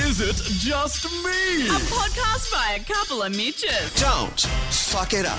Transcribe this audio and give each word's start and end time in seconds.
Is 0.00 0.20
it 0.20 0.36
just 0.36 1.04
me? 1.24 1.66
A 1.66 1.72
podcast 1.90 2.52
by 2.52 2.78
a 2.80 2.84
couple 2.84 3.22
of 3.22 3.36
Mitches. 3.36 3.94
Don't 3.96 4.40
fuck 4.40 5.12
it 5.12 5.26
up. 5.26 5.36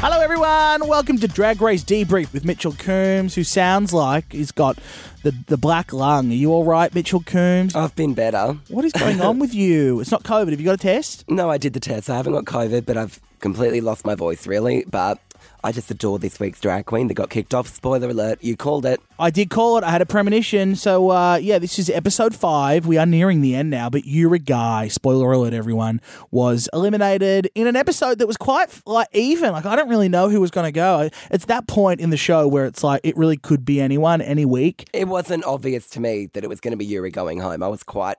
Hello, 0.00 0.20
everyone. 0.20 0.88
Welcome 0.88 1.18
to 1.18 1.28
Drag 1.28 1.60
Race 1.60 1.84
Debrief 1.84 2.32
with 2.32 2.44
Mitchell 2.44 2.72
Coombs, 2.72 3.34
who 3.34 3.44
sounds 3.44 3.92
like 3.92 4.32
he's 4.32 4.52
got 4.52 4.78
the, 5.22 5.32
the 5.46 5.56
black 5.58 5.92
lung. 5.92 6.30
Are 6.30 6.34
you 6.34 6.50
all 6.52 6.64
right, 6.64 6.92
Mitchell 6.94 7.20
Coombs? 7.20 7.76
I've 7.76 7.94
been 7.94 8.14
better. 8.14 8.56
What 8.68 8.84
is 8.84 8.92
going 8.92 9.20
on 9.20 9.38
with 9.38 9.54
you? 9.54 10.00
It's 10.00 10.10
not 10.10 10.22
COVID. 10.22 10.50
Have 10.50 10.60
you 10.60 10.66
got 10.66 10.74
a 10.74 10.78
test? 10.78 11.28
No, 11.28 11.50
I 11.50 11.58
did 11.58 11.74
the 11.74 11.80
test. 11.80 12.08
I 12.08 12.16
haven't 12.16 12.32
got 12.32 12.46
COVID, 12.46 12.86
but 12.86 12.96
I've 12.96 13.20
completely 13.40 13.80
lost 13.80 14.04
my 14.06 14.14
voice, 14.14 14.46
really. 14.46 14.84
But 14.90 15.18
I 15.62 15.72
just 15.72 15.90
adore 15.90 16.18
this 16.18 16.40
week's 16.40 16.60
drag 16.60 16.86
queen 16.86 17.08
that 17.08 17.14
got 17.14 17.30
kicked 17.30 17.54
off. 17.54 17.68
Spoiler 17.68 18.08
alert, 18.08 18.42
you 18.42 18.56
called 18.56 18.86
it. 18.86 19.00
I 19.18 19.30
did 19.30 19.50
call 19.50 19.76
it. 19.76 19.84
I 19.84 19.90
had 19.90 20.00
a 20.00 20.06
premonition. 20.06 20.74
So, 20.76 21.10
uh, 21.10 21.36
yeah, 21.36 21.58
this 21.58 21.78
is 21.78 21.90
episode 21.90 22.34
five. 22.34 22.86
We 22.86 22.96
are 22.96 23.06
nearing 23.06 23.42
the 23.42 23.54
end 23.54 23.70
now. 23.70 23.90
But 23.90 24.04
Yuri 24.04 24.40
Guaii, 24.40 24.90
spoiler 24.90 25.30
alert, 25.32 25.52
everyone, 25.52 26.00
was 26.30 26.68
eliminated 26.72 27.50
in 27.54 27.66
an 27.66 27.76
episode 27.76 28.18
that 28.18 28.26
was 28.26 28.36
quite 28.36 28.68
like 28.86 29.08
even. 29.12 29.52
Like 29.52 29.66
I 29.66 29.76
don't 29.76 29.88
really 29.88 30.08
know 30.08 30.28
who 30.28 30.40
was 30.40 30.50
going 30.50 30.66
to 30.66 30.72
go. 30.72 31.10
It's 31.30 31.44
that 31.46 31.66
point 31.66 32.00
in 32.00 32.10
the 32.10 32.16
show 32.16 32.48
where 32.48 32.66
it's 32.66 32.82
like 32.82 33.00
it 33.04 33.16
really 33.16 33.36
could 33.36 33.64
be 33.64 33.80
anyone, 33.80 34.20
any 34.20 34.44
week. 34.44 34.88
It 34.92 35.08
wasn't 35.08 35.44
obvious 35.44 35.88
to 35.90 36.00
me 36.00 36.30
that 36.32 36.44
it 36.44 36.48
was 36.48 36.60
going 36.60 36.72
to 36.72 36.78
be 36.78 36.86
Yuri 36.86 37.10
going 37.10 37.40
home. 37.40 37.62
I 37.62 37.68
was 37.68 37.82
quite 37.82 38.16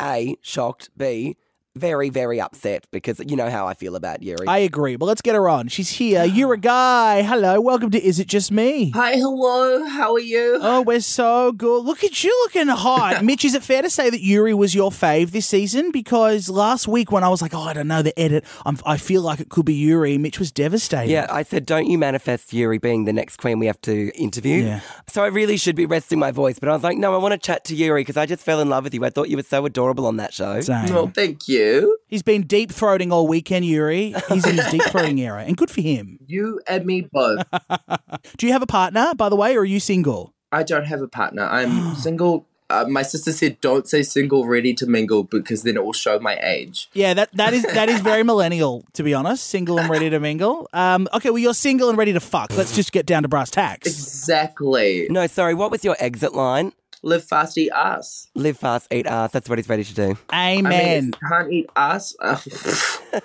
A, 0.00 0.36
shocked, 0.40 0.90
B, 0.96 1.36
very, 1.76 2.08
very 2.08 2.40
upset 2.40 2.86
because 2.92 3.20
you 3.26 3.34
know 3.36 3.50
how 3.50 3.66
I 3.66 3.74
feel 3.74 3.96
about 3.96 4.22
Yuri. 4.22 4.46
I 4.46 4.58
agree. 4.58 4.94
But 4.96 5.06
let's 5.06 5.22
get 5.22 5.34
her 5.34 5.48
on. 5.48 5.68
She's 5.68 5.90
here. 5.90 6.24
Yuri 6.34 6.58
Guaii. 6.58 7.24
Hello. 7.24 7.60
Welcome 7.60 7.90
to 7.90 8.02
Is 8.02 8.20
It 8.20 8.28
Just 8.28 8.52
Me? 8.52 8.90
Hi, 8.90 9.14
hello. 9.16 9.84
How 9.86 10.14
are 10.14 10.20
you? 10.20 10.58
Oh, 10.60 10.82
we're 10.82 11.00
so 11.00 11.50
good. 11.52 11.84
Look 11.84 12.04
at 12.04 12.22
you 12.22 12.30
looking 12.44 12.68
hot. 12.68 13.24
Mitch, 13.24 13.44
is 13.44 13.54
it 13.54 13.62
fair 13.64 13.82
to 13.82 13.90
say 13.90 14.08
that 14.08 14.20
Yuri 14.22 14.54
was 14.54 14.74
your 14.74 14.90
fave 14.90 15.32
this 15.32 15.46
season? 15.46 15.90
Because 15.90 16.48
last 16.48 16.86
week 16.86 17.10
when 17.10 17.24
I 17.24 17.28
was 17.28 17.42
like, 17.42 17.54
oh, 17.54 17.62
I 17.62 17.72
don't 17.72 17.88
know, 17.88 18.02
the 18.02 18.16
edit, 18.18 18.44
I'm, 18.64 18.78
I 18.86 18.96
feel 18.96 19.22
like 19.22 19.40
it 19.40 19.48
could 19.48 19.66
be 19.66 19.74
Yuri, 19.74 20.16
Mitch 20.16 20.38
was 20.38 20.52
devastated. 20.52 21.10
yeah, 21.10 21.26
I 21.28 21.42
said, 21.42 21.66
don't 21.66 21.86
you 21.86 21.98
manifest 21.98 22.52
Yuri 22.52 22.78
being 22.78 23.04
the 23.04 23.12
next 23.12 23.38
queen 23.38 23.58
we 23.58 23.66
have 23.66 23.80
to 23.82 24.12
interview? 24.16 24.62
Yeah. 24.62 24.80
So 25.08 25.24
I 25.24 25.28
really 25.28 25.56
should 25.56 25.74
be 25.76 25.86
resting 25.86 26.18
my 26.20 26.30
voice, 26.30 26.58
but 26.60 26.68
I 26.68 26.72
was 26.72 26.84
like, 26.84 26.98
no, 26.98 27.14
I 27.14 27.18
want 27.18 27.32
to 27.32 27.38
chat 27.38 27.64
to 27.64 27.74
Yuri 27.74 28.02
because 28.02 28.16
I 28.16 28.26
just 28.26 28.44
fell 28.44 28.60
in 28.60 28.68
love 28.68 28.84
with 28.84 28.94
you. 28.94 29.04
I 29.04 29.10
thought 29.10 29.28
you 29.28 29.36
were 29.36 29.42
so 29.42 29.66
adorable 29.66 30.06
on 30.06 30.18
that 30.18 30.32
show. 30.32 30.60
Same. 30.60 30.94
Well, 30.94 31.10
thank 31.12 31.48
you. 31.48 31.63
He's 32.06 32.22
been 32.22 32.42
deep 32.42 32.70
throating 32.70 33.10
all 33.12 33.26
weekend, 33.26 33.64
Yuri. 33.64 34.14
He's 34.28 34.46
in 34.46 34.56
his 34.56 34.66
deep 34.70 34.82
throating 34.82 35.18
era, 35.18 35.44
and 35.44 35.56
good 35.56 35.70
for 35.70 35.80
him. 35.80 36.18
You 36.26 36.60
and 36.68 36.84
me 36.86 37.08
both. 37.12 37.42
Do 38.36 38.46
you 38.46 38.52
have 38.52 38.62
a 38.62 38.66
partner, 38.66 39.14
by 39.14 39.28
the 39.28 39.36
way, 39.36 39.56
or 39.56 39.60
are 39.60 39.64
you 39.64 39.80
single? 39.80 40.34
I 40.52 40.62
don't 40.62 40.86
have 40.86 41.02
a 41.02 41.08
partner. 41.08 41.44
I'm 41.44 41.94
single. 41.96 42.46
Uh, 42.70 42.86
my 42.88 43.02
sister 43.02 43.30
said, 43.30 43.60
"Don't 43.60 43.86
say 43.86 44.02
single, 44.02 44.46
ready 44.46 44.72
to 44.74 44.86
mingle, 44.86 45.22
because 45.24 45.64
then 45.64 45.76
it 45.76 45.84
will 45.84 45.92
show 45.92 46.18
my 46.18 46.38
age." 46.42 46.88
Yeah, 46.94 47.12
that, 47.12 47.30
that 47.34 47.52
is 47.52 47.62
that 47.62 47.90
is 47.90 48.00
very 48.00 48.22
millennial, 48.22 48.84
to 48.94 49.02
be 49.02 49.12
honest. 49.12 49.46
Single 49.48 49.78
and 49.78 49.90
ready 49.90 50.08
to 50.08 50.18
mingle. 50.18 50.68
Um, 50.72 51.06
okay, 51.12 51.28
well, 51.28 51.38
you're 51.38 51.54
single 51.54 51.90
and 51.90 51.98
ready 51.98 52.14
to 52.14 52.20
fuck. 52.20 52.56
Let's 52.56 52.74
just 52.74 52.90
get 52.90 53.04
down 53.04 53.22
to 53.22 53.28
brass 53.28 53.50
tacks. 53.50 53.86
Exactly. 53.86 55.06
No, 55.10 55.26
sorry, 55.26 55.54
what 55.54 55.70
was 55.70 55.84
your 55.84 55.96
exit 56.00 56.34
line? 56.34 56.72
Live 57.04 57.22
fast, 57.24 57.58
eat 57.58 57.70
ass. 57.70 58.28
Live 58.34 58.56
fast, 58.56 58.90
eat 58.90 59.06
ass. 59.06 59.30
That's 59.30 59.46
what 59.46 59.58
he's 59.58 59.68
ready 59.68 59.84
to 59.84 59.94
do. 59.94 60.16
I 60.30 60.56
mean, 60.56 60.66
Amen. 60.66 60.98
if 60.98 61.04
you 61.04 61.28
can't 61.28 61.52
eat 61.52 61.68
ass. 61.76 62.16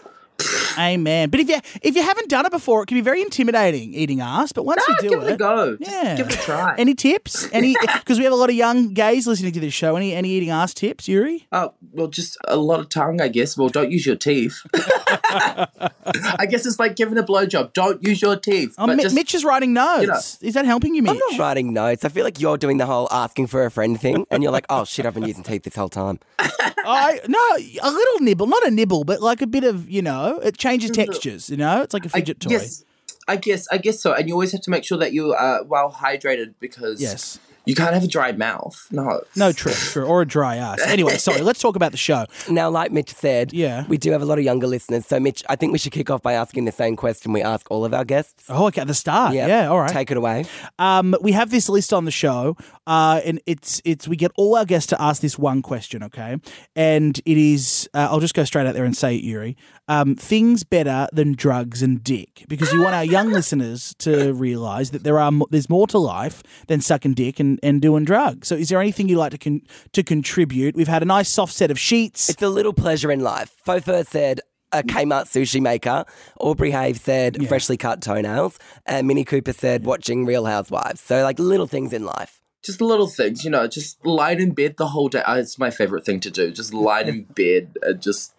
Amen. 0.78 1.30
But 1.30 1.40
if 1.40 1.50
you 1.50 1.60
if 1.82 1.96
you 1.96 2.04
haven't 2.04 2.30
done 2.30 2.46
it 2.46 2.52
before, 2.52 2.84
it 2.84 2.88
can 2.88 2.96
be 2.96 3.02
very 3.02 3.22
intimidating 3.22 3.94
eating 3.94 4.22
ass. 4.22 4.52
But 4.52 4.64
once 4.64 4.84
ah, 4.88 4.92
you 4.92 5.02
do 5.02 5.10
give 5.10 5.24
it 5.24 5.30
a 5.30 5.34
it, 5.34 5.40
go. 5.40 5.78
Just 5.78 5.92
yeah, 5.92 6.16
give 6.16 6.28
it 6.28 6.36
a 6.36 6.38
try. 6.38 6.76
Any 6.78 6.96
tips? 6.96 7.48
Any 7.52 7.76
because 7.82 8.18
we 8.18 8.24
have 8.24 8.34
a 8.34 8.38
lot 8.38 8.50
of 8.50 8.56
young 8.56 8.94
gays 8.94 9.28
listening 9.28 9.54
to 9.54 9.60
this 9.60 9.74
show. 9.74 9.96
Any 9.96 10.14
any 10.14 10.30
eating 10.30 10.50
ass 10.50 10.74
tips, 10.74 11.08
Yuri? 11.08 11.48
Oh, 11.52 11.74
well, 11.92 12.08
just 12.08 12.38
a 12.48 12.58
lot 12.58 12.80
of 12.80 12.90
tongue, 12.90 13.22
I 13.22 13.28
guess. 13.28 13.58
Well, 13.58 13.70
don't 13.70 13.92
use 13.92 14.06
your 14.06 14.16
teeth. 14.16 14.62
I 14.74 16.48
guess 16.50 16.66
it's 16.66 16.80
like 16.80 16.96
giving 16.96 17.18
a 17.18 17.24
blowjob. 17.24 17.74
Don't 17.74 18.02
use 18.04 18.22
your 18.22 18.36
teeth. 18.36 18.76
Oh, 18.78 18.88
but 18.88 18.98
Mi- 18.98 19.04
just, 19.04 19.16
Mitch 19.16 19.36
is 19.36 19.44
writing 19.44 19.74
notes. 19.74 20.42
know. 20.42 20.48
Is 20.48 20.54
that 20.54 20.66
helping 20.66 20.96
you, 20.96 21.04
Mitch? 21.04 21.12
I'm 21.12 21.38
not 21.38 21.40
writing 21.40 21.74
notes. 21.74 22.06
I 22.06 22.10
feel 22.10 22.24
like 22.24 22.40
you're 22.40 22.58
doing 22.58 22.78
the 22.78 22.86
whole 22.86 23.08
asking 23.12 23.48
for 23.48 23.66
a 23.66 23.72
friend 23.72 24.00
thing, 24.00 24.26
and 24.32 24.44
you're 24.44 24.52
like, 24.52 24.66
oh 24.70 24.86
shit, 24.86 25.06
I've 25.06 25.14
been 25.14 25.26
using 25.26 25.44
teeth 25.44 25.64
this 25.64 25.76
whole 25.76 25.90
time. 25.90 26.20
I 26.40 27.20
no, 27.28 27.40
a 27.82 27.92
little 27.92 28.20
nibble, 28.20 28.48
not 28.48 28.66
a 28.66 28.72
nibble, 28.72 29.04
but 29.04 29.22
like 29.22 29.42
a 29.42 29.48
bit 29.48 29.64
of 29.64 29.90
you 29.90 30.02
know, 30.02 30.40
it 30.40 30.58
changes 30.60 30.92
textures. 30.92 31.50
You 31.50 31.58
know, 31.58 31.82
it's 31.82 31.94
like 31.94 32.06
a 32.06 32.10
fidget 32.10 32.40
toy. 32.40 32.50
guess, 32.50 32.84
I 33.28 33.36
guess, 33.38 33.68
I 33.72 33.78
guess 33.78 34.00
so. 34.02 34.14
And 34.14 34.28
you 34.28 34.34
always 34.36 34.52
have 34.52 34.62
to 34.62 34.70
make 34.70 34.84
sure 34.84 34.98
that 35.00 35.14
you 35.14 35.34
are 35.34 35.64
well 35.64 35.92
hydrated 35.92 36.54
because 36.60 37.02
Yes. 37.02 37.40
you 37.66 37.76
can't 37.76 37.94
have 37.94 38.04
a 38.04 38.08
dry 38.08 38.32
mouth. 38.32 38.88
No, 38.90 39.22
No, 39.36 39.52
true, 39.52 39.72
true, 39.74 40.04
or 40.06 40.22
a 40.24 40.26
dry 40.28 40.56
ass. 40.56 40.80
Anyway, 40.82 41.18
sorry. 41.28 41.42
Let's 41.42 41.60
talk 41.62 41.76
about 41.76 41.92
the 41.92 41.98
show. 41.98 42.26
Now, 42.50 42.70
like 42.72 42.92
Mitch 42.92 43.14
said, 43.14 43.54
Yeah. 43.54 43.86
we 43.88 43.98
do 43.98 44.12
have 44.12 44.24
a 44.24 44.26
lot 44.26 44.40
of 44.40 44.44
younger 44.44 44.66
listeners. 44.66 45.06
So, 45.06 45.20
Mitch, 45.20 45.44
I 45.48 45.56
think 45.56 45.72
we 45.72 45.78
should 45.78 45.92
kick 45.92 46.10
off 46.10 46.24
by 46.24 46.34
asking 46.34 46.66
the 46.66 46.72
same 46.72 46.96
question 46.96 47.32
we 47.32 47.44
ask 47.44 47.70
all 47.70 47.86
of 47.86 47.94
our 47.94 48.06
guests. 48.06 48.46
Oh, 48.50 48.66
okay, 48.68 48.82
at 48.82 48.88
the 48.88 48.94
start. 48.96 49.36
Yep. 49.36 49.48
Yeah, 49.48 49.68
all 49.70 49.80
right. 49.80 49.92
Take 49.92 50.10
it 50.10 50.18
away. 50.18 50.46
Um, 50.80 51.16
we 51.22 51.34
have 51.34 51.52
this 51.52 51.70
list 51.70 51.94
on 51.94 52.06
the 52.06 52.12
show, 52.12 52.58
uh, 52.88 53.22
and 53.24 53.40
it's 53.46 53.80
it's 53.86 54.08
we 54.08 54.16
get 54.16 54.32
all 54.36 54.56
our 54.56 54.66
guests 54.66 54.88
to 54.88 55.00
ask 55.00 55.22
this 55.22 55.38
one 55.38 55.62
question, 55.62 56.02
okay? 56.04 56.38
And 56.76 57.20
it 57.26 57.38
is 57.38 57.88
uh, 57.94 58.08
I'll 58.10 58.20
just 58.22 58.34
go 58.34 58.44
straight 58.46 58.66
out 58.66 58.74
there 58.74 58.86
and 58.86 58.98
say 58.98 59.16
it, 59.18 59.24
Yuri. 59.24 59.56
Um, 59.90 60.16
things 60.16 60.64
better 60.64 61.08
than 61.12 61.34
drugs 61.34 61.82
and 61.82 62.04
dick, 62.04 62.46
because 62.48 62.72
we 62.72 62.78
want 62.78 62.94
our 62.94 63.04
young 63.04 63.32
listeners 63.40 63.96
to 64.00 64.34
realise 64.34 64.92
that 64.92 65.04
there 65.04 65.18
are 65.20 65.32
there's 65.50 65.68
more 65.70 65.88
to 65.88 65.98
life 65.98 66.44
than 66.68 66.80
sucking 66.80 67.16
dick 67.16 67.40
and, 67.40 67.60
and 67.64 67.82
doing 67.82 68.06
drugs. 68.06 68.48
So, 68.48 68.56
is 68.56 68.70
there 68.70 68.80
anything 68.80 69.10
you'd 69.10 69.18
like 69.18 69.32
to 69.32 69.40
con- 69.40 69.64
to 69.94 70.04
contribute? 70.04 70.76
We've 70.76 70.88
had 70.88 71.02
a 71.02 71.06
nice 71.08 71.28
soft 71.30 71.54
set 71.54 71.72
of 71.72 71.80
sheets. 71.80 72.30
It's 72.30 72.42
a 72.44 72.50
little 72.50 72.74
pleasure 72.74 73.12
in 73.12 73.22
life. 73.22 73.56
Fofa 73.66 74.06
said, 74.06 74.42
a 74.72 74.84
Kmart 74.84 75.26
sushi 75.26 75.60
maker. 75.60 76.06
Aubrey 76.40 76.70
Haive 76.72 77.00
said, 77.00 77.48
freshly 77.48 77.76
cut 77.76 78.02
toenails. 78.04 78.60
And 78.86 79.08
Minnie 79.08 79.26
Cooper 79.26 79.54
said, 79.54 79.84
watching 79.86 80.24
Real 80.28 80.46
Housewives. 80.46 81.02
So, 81.02 81.24
like, 81.24 81.40
little 81.40 81.66
things 81.66 81.92
in 81.94 82.06
life. 82.06 82.40
just 82.64 82.80
little 82.80 83.08
things, 83.08 83.44
you 83.44 83.50
know, 83.50 83.66
just 83.68 84.06
lying 84.06 84.40
in 84.40 84.52
bed 84.52 84.76
the 84.78 84.90
whole 84.90 85.10
day. 85.10 85.24
Uh, 85.24 85.38
It's 85.38 85.58
my 85.58 85.72
favorite 85.72 86.06
thing 86.06 86.20
to 86.20 86.30
do. 86.30 86.52
Just 86.52 86.76
lying 86.76 87.08
in 87.08 87.24
bed 87.36 87.76
and 87.82 88.00
just, 88.00 88.36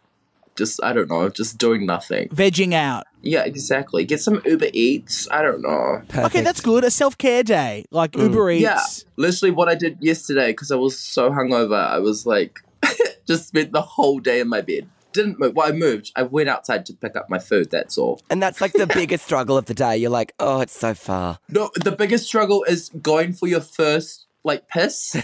just 0.61 0.83
I 0.85 0.93
don't 0.93 1.09
know, 1.09 1.29
just 1.31 1.57
doing 1.57 1.87
nothing. 1.87 2.29
Vegging 2.29 2.75
out. 2.75 3.07
Yeah, 3.23 3.45
exactly. 3.45 4.05
Get 4.05 4.21
some 4.21 4.43
Uber 4.45 4.69
Eats. 4.75 5.27
I 5.31 5.41
don't 5.41 5.63
know. 5.63 6.03
Okay, 6.15 6.43
that's 6.43 6.61
good. 6.61 6.85
A 6.85 6.91
self 6.91 7.17
care 7.17 7.43
day, 7.43 7.87
like 7.91 8.13
mm, 8.13 8.25
Uber 8.25 8.51
Eats. 8.51 8.63
Yeah, 8.63 8.81
literally 9.17 9.53
what 9.53 9.69
I 9.69 9.75
did 9.75 9.97
yesterday 10.01 10.49
because 10.53 10.71
I 10.71 10.77
was 10.77 10.99
so 10.99 11.31
hungover. 11.31 11.83
I 11.83 11.99
was 11.99 12.27
like, 12.27 12.61
just 13.27 13.49
spent 13.49 13.73
the 13.73 13.81
whole 13.81 14.21
day 14.21 14.41
in 14.41 14.49
my 14.49 14.61
bed. 14.61 14.87
Didn't 15.13 15.41
move. 15.41 15.57
Well, 15.57 15.67
I 15.67 15.73
moved. 15.73 16.13
I 16.15 16.23
went 16.23 16.51
outside 16.51 16.85
to 16.87 16.93
pick 16.93 17.17
up 17.17 17.31
my 17.31 17.39
food. 17.39 17.71
That's 17.71 17.97
all. 17.97 18.21
And 18.29 18.43
that's 18.43 18.61
like 18.61 18.75
the 18.75 18.87
biggest 18.95 19.25
struggle 19.25 19.57
of 19.57 19.65
the 19.65 19.75
day. 19.75 19.97
You're 19.97 20.11
like, 20.11 20.35
oh, 20.39 20.61
it's 20.61 20.79
so 20.79 20.95
far. 20.95 21.39
No, 21.49 21.71
the 21.75 21.91
biggest 21.91 22.27
struggle 22.27 22.65
is 22.65 22.91
going 23.01 23.33
for 23.33 23.49
your 23.49 23.63
first 23.63 24.27
like 24.45 24.69
piss. 24.69 25.17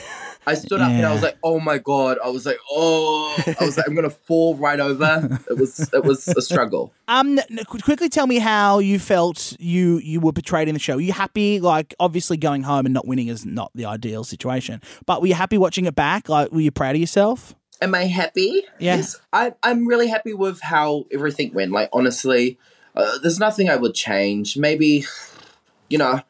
I 0.47 0.54
stood 0.54 0.81
up 0.81 0.91
and 0.91 1.04
I 1.04 1.12
was 1.12 1.22
like, 1.22 1.37
"Oh 1.43 1.59
my 1.59 1.78
god!" 1.78 2.19
I 2.25 2.28
was 2.28 2.47
like, 2.47 2.59
"Oh!" 2.71 3.34
I 3.60 3.65
was 3.65 3.77
like, 3.77 3.88
"I'm 3.88 3.94
gonna 3.94 4.10
fall 4.10 4.54
right 4.54 4.78
over." 4.78 5.41
It 5.50 5.59
was 5.59 5.91
it 5.93 6.04
was 6.04 6.28
a 6.28 6.43
struggle. 6.43 6.93
Um, 7.09 7.38
n- 7.38 7.44
n- 7.50 7.65
qu- 7.66 7.78
quickly 7.81 8.09
tell 8.09 8.26
me 8.26 8.38
how 8.38 8.78
you 8.78 8.99
felt 8.99 9.56
you 9.59 9.99
you 9.99 10.21
were 10.21 10.32
portrayed 10.32 10.69
in 10.69 10.75
the 10.75 10.78
show. 10.81 10.97
Were 10.97 11.00
you 11.00 11.12
happy? 11.12 11.60
Like, 11.60 11.94
obviously, 11.99 12.37
going 12.37 12.62
home 12.62 12.87
and 12.87 12.93
not 12.93 13.06
winning 13.06 13.28
is 13.28 13.44
not 13.44 13.71
the 13.75 13.87
ideal 13.87 14.22
situation. 14.22 14.81
But 15.06 15.21
were 15.21 15.26
you 15.28 15.34
happy 15.34 15.59
watching 15.59 15.87
it 15.87 15.94
back? 15.97 16.28
Like, 16.28 16.53
were 16.53 16.60
you 16.60 16.71
proud 16.71 16.94
of 16.94 17.00
yourself? 17.00 17.55
Am 17.81 17.94
I 17.94 18.05
happy? 18.05 18.62
Yeah. 18.78 18.97
Yes, 18.97 19.21
I, 19.32 19.53
I'm 19.62 19.87
really 19.87 20.09
happy 20.09 20.32
with 20.32 20.60
how 20.60 21.05
everything 21.12 21.53
went. 21.53 21.72
Like, 21.72 21.88
honestly, 21.93 22.59
uh, 22.94 23.19
there's 23.19 23.38
nothing 23.38 23.69
I 23.69 23.76
would 23.76 23.94
change. 23.94 24.56
Maybe, 24.56 25.05
you 25.91 25.99
know, 25.99 26.21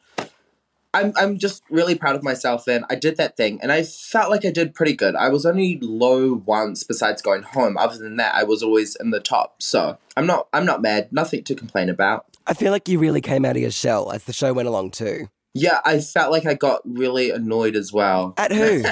I'm, 0.93 1.13
I'm 1.15 1.37
just 1.37 1.63
really 1.69 1.95
proud 1.95 2.15
of 2.15 2.23
myself 2.23 2.67
and 2.67 2.85
I 2.89 2.95
did 2.95 3.17
that 3.17 3.37
thing 3.37 3.59
and 3.61 3.71
I 3.71 3.83
felt 3.83 4.31
like 4.31 4.45
I 4.45 4.51
did 4.51 4.73
pretty 4.73 4.93
good. 4.93 5.15
I 5.15 5.29
was 5.29 5.45
only 5.45 5.77
low 5.81 6.41
once 6.45 6.83
besides 6.83 7.21
going 7.21 7.43
home. 7.43 7.77
Other 7.77 7.97
than 7.97 8.15
that, 8.15 8.33
I 8.33 8.43
was 8.43 8.63
always 8.63 8.95
in 8.95 9.11
the 9.11 9.19
top. 9.19 9.61
So 9.61 9.97
I'm 10.15 10.25
not, 10.25 10.47
I'm 10.53 10.65
not 10.65 10.81
mad. 10.81 11.09
Nothing 11.11 11.43
to 11.43 11.55
complain 11.55 11.89
about. 11.89 12.25
I 12.47 12.53
feel 12.53 12.71
like 12.71 12.87
you 12.87 12.97
really 12.97 13.21
came 13.21 13.43
out 13.43 13.57
of 13.57 13.61
your 13.61 13.71
shell 13.71 14.11
as 14.11 14.23
the 14.23 14.33
show 14.33 14.53
went 14.53 14.69
along, 14.69 14.91
too. 14.91 15.27
Yeah, 15.53 15.81
I 15.83 15.99
felt 15.99 16.31
like 16.31 16.45
I 16.45 16.53
got 16.53 16.81
really 16.85 17.29
annoyed 17.29 17.75
as 17.75 17.91
well. 17.91 18.33
At 18.37 18.53
who? 18.53 18.83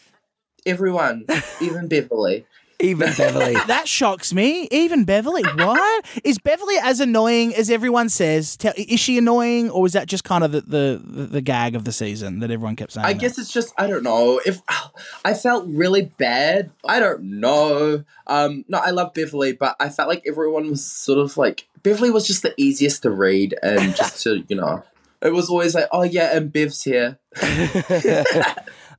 Everyone, 0.66 1.24
even 1.60 1.88
Beverly. 1.88 2.46
Even 2.80 3.12
Beverly. 3.14 3.56
That 3.66 3.86
shocks 3.86 4.32
me. 4.32 4.66
Even 4.70 5.04
Beverly. 5.04 5.42
What 5.42 6.04
is 6.24 6.38
Beverly 6.38 6.76
as 6.82 7.00
annoying 7.00 7.54
as 7.54 7.70
everyone 7.70 8.08
says? 8.08 8.56
Tell, 8.56 8.72
is 8.76 8.98
she 8.98 9.18
annoying, 9.18 9.70
or 9.70 9.82
was 9.82 9.92
that 9.92 10.08
just 10.08 10.24
kind 10.24 10.42
of 10.42 10.52
the, 10.52 10.60
the, 10.62 11.02
the, 11.04 11.22
the 11.26 11.40
gag 11.40 11.74
of 11.74 11.84
the 11.84 11.92
season 11.92 12.40
that 12.40 12.50
everyone 12.50 12.76
kept 12.76 12.92
saying? 12.92 13.04
I 13.06 13.12
that? 13.12 13.20
guess 13.20 13.38
it's 13.38 13.52
just 13.52 13.72
I 13.78 13.86
don't 13.86 14.02
know 14.02 14.40
if 14.44 14.60
I 15.24 15.34
felt 15.34 15.66
really 15.68 16.02
bad. 16.02 16.70
I 16.84 16.98
don't 17.00 17.22
know. 17.22 18.04
Um, 18.26 18.64
no, 18.68 18.78
I 18.78 18.90
love 18.90 19.14
Beverly, 19.14 19.52
but 19.52 19.76
I 19.78 19.88
felt 19.88 20.08
like 20.08 20.22
everyone 20.26 20.70
was 20.70 20.84
sort 20.84 21.18
of 21.18 21.36
like 21.36 21.68
Beverly 21.82 22.10
was 22.10 22.26
just 22.26 22.42
the 22.42 22.54
easiest 22.56 23.02
to 23.02 23.10
read 23.10 23.54
and 23.62 23.94
just 23.94 24.22
to 24.24 24.44
you 24.48 24.56
know. 24.56 24.82
It 25.22 25.34
was 25.34 25.50
always 25.50 25.74
like, 25.74 25.86
oh 25.92 26.02
yeah, 26.02 26.34
and 26.34 26.50
Bev's 26.50 26.82
here. 26.82 27.18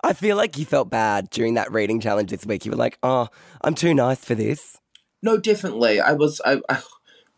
I 0.03 0.13
feel 0.13 0.36
like 0.38 0.57
you 0.57 0.65
felt 0.65 0.89
bad 0.89 1.30
during 1.30 1.53
that 1.56 1.71
reading 1.71 2.00
challenge 2.00 2.31
this 2.31 2.45
week. 2.45 2.65
You 2.65 2.71
were 2.71 2.77
like, 2.77 2.98
oh, 3.03 3.27
I'm 3.62 3.75
too 3.75 3.94
nice 3.94 4.24
for 4.24 4.36
this. 4.36 4.77
No, 5.21 5.38
definitely. 5.38 6.00
I 6.01 6.13
was 6.13 6.42
I, 6.45 6.62
I 6.69 6.81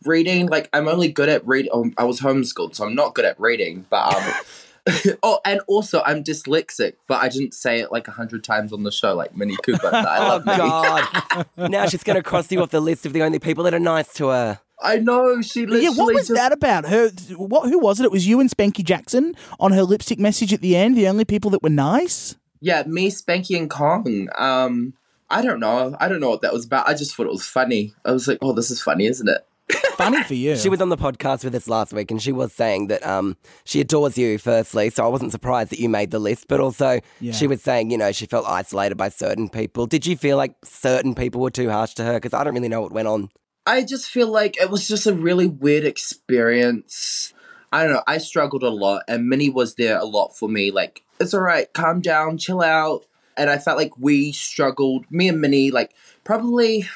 reading 0.06 0.48
like 0.48 0.70
I'm 0.74 0.88
only 0.88 1.12
good 1.12 1.30
at 1.30 1.46
read. 1.46 1.68
Oh, 1.72 1.90
I 1.98 2.06
was 2.06 2.22
homeschooled, 2.22 2.76
so 2.76 2.86
I'm 2.86 2.96
not 2.96 3.14
good 3.14 3.26
at 3.26 3.40
reading. 3.40 3.86
But 3.90 4.16
um, 4.16 4.34
oh, 5.24 5.40
and 5.46 5.62
also 5.68 6.02
I'm 6.06 6.24
dyslexic, 6.24 6.94
but 7.08 7.22
I 7.22 7.30
didn't 7.30 7.54
say 7.54 7.80
it 7.80 7.92
like 7.92 8.08
a 8.08 8.12
hundred 8.12 8.44
times 8.44 8.74
on 8.74 8.84
the 8.84 8.92
show, 8.92 9.16
like 9.16 9.36
Minnie 9.36 9.58
Cooper. 9.64 9.90
I 9.94 10.18
Oh, 10.20 10.28
love 10.28 10.46
Minnie. 10.46 10.58
God. 10.58 11.72
now 11.72 11.88
she's 11.88 12.04
going 12.04 12.16
to 12.18 12.24
cross 12.24 12.52
you 12.52 12.62
off 12.62 12.70
the 12.72 12.82
list 12.82 13.06
of 13.06 13.14
the 13.14 13.24
only 13.24 13.40
people 13.40 13.64
that 13.66 13.74
are 13.74 13.80
nice 13.80 14.14
to 14.16 14.28
her. 14.30 14.60
I 14.82 14.98
know 14.98 15.42
she 15.42 15.62
literally 15.66 15.84
Yeah, 15.86 15.92
what 15.92 16.14
was 16.14 16.28
just 16.28 16.38
that 16.38 16.52
about? 16.52 16.86
Her, 16.86 17.10
what? 17.38 17.70
Who 17.70 17.80
was 17.80 18.02
it? 18.02 18.06
It 18.06 18.12
was 18.12 18.28
you 18.28 18.42
and 18.42 18.50
Spankie 18.50 18.84
Jackson 18.84 19.36
on 19.60 19.72
her 19.72 19.84
lipstick 19.84 20.20
message 20.20 20.52
at 20.52 20.60
the 20.60 20.76
end. 20.76 20.98
The 20.98 21.08
only 21.08 21.24
people 21.24 21.50
that 21.52 21.64
were 21.64 21.70
nice. 21.70 22.36
Yeah, 22.64 22.84
me, 22.88 23.10
Spankie, 23.12 23.58
and 23.58 23.70
Kong. 23.70 24.30
Um, 24.38 24.94
I 25.30 25.42
don't 25.42 25.60
know. 25.60 25.98
I 26.00 26.08
don't 26.08 26.22
know 26.22 26.30
what 26.30 26.42
that 26.44 26.54
was 26.54 26.66
about. 26.66 26.88
I 26.88 26.94
just 26.94 27.14
thought 27.14 27.26
it 27.26 27.32
was 27.32 27.46
funny. 27.46 27.94
I 28.06 28.14
was 28.14 28.26
like, 28.26 28.38
oh, 28.42 28.54
this 28.54 28.72
is 28.72 28.82
funny, 28.82 29.06
isn't 29.06 29.28
it? 29.28 29.46
Funny 29.98 30.24
for 30.24 30.34
you. 30.34 30.56
She 30.56 30.70
was 30.70 30.82
on 30.82 30.90
the 30.90 30.98
podcast 30.98 31.44
with 31.44 31.54
us 31.56 31.68
last 31.68 31.94
week 31.94 32.10
and 32.12 32.22
she 32.22 32.32
was 32.32 32.52
saying 32.54 32.88
that 32.88 33.06
um, 33.06 33.38
she 33.64 33.80
adores 33.82 34.18
you, 34.18 34.38
firstly. 34.38 34.90
So 34.90 35.04
I 35.06 35.08
wasn't 35.08 35.32
surprised 35.32 35.72
that 35.72 35.80
you 35.80 35.88
made 35.90 36.12
the 36.12 36.20
list. 36.20 36.48
But 36.48 36.60
also, 36.62 37.00
Yeah. 37.20 37.32
she 37.34 37.48
was 37.48 37.62
saying, 37.62 37.92
you 37.92 37.98
know, 37.98 38.12
she 38.12 38.26
felt 38.26 38.46
isolated 38.48 38.96
by 38.96 39.10
certain 39.10 39.50
people. 39.50 39.86
Did 39.86 40.06
you 40.06 40.16
feel 40.18 40.36
like 40.38 40.56
certain 40.64 41.16
people 41.16 41.42
were 41.42 41.52
too 41.52 41.70
harsh 41.70 41.94
to 41.96 42.04
her? 42.06 42.14
Because 42.16 42.34
I 42.34 42.44
don't 42.44 42.54
really 42.56 42.70
know 42.70 42.82
what 42.82 42.92
went 42.92 43.08
on. 43.08 43.30
I 43.66 43.84
just 43.84 44.08
feel 44.10 44.28
like 44.28 44.60
it 44.60 44.70
was 44.70 44.88
just 44.88 45.06
a 45.06 45.14
really 45.14 45.48
weird 45.48 45.84
experience. 45.86 47.34
I 47.72 47.84
don't 47.84 47.94
know. 47.94 48.04
I 48.08 48.18
struggled 48.20 48.64
a 48.64 48.70
lot, 48.70 49.04
and 49.08 49.28
Minnie 49.28 49.50
was 49.50 49.76
there 49.76 49.98
a 49.98 50.06
lot 50.06 50.36
for 50.38 50.48
me. 50.50 50.70
Like, 50.72 51.04
it's 51.20 51.34
all 51.34 51.42
right, 51.42 51.72
calm 51.74 52.02
down, 52.02 52.38
chill 52.38 52.62
out. 52.62 53.06
And 53.36 53.50
I 53.50 53.58
felt 53.58 53.78
like 53.78 53.98
we 53.98 54.32
struggled, 54.32 55.06
me 55.10 55.28
and 55.28 55.42
Minnie, 55.42 55.72
like, 55.72 55.92
probably 56.24 56.88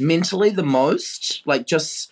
mentally 0.00 0.50
the 0.50 0.64
most. 0.64 1.42
Like, 1.46 1.66
just 1.66 2.10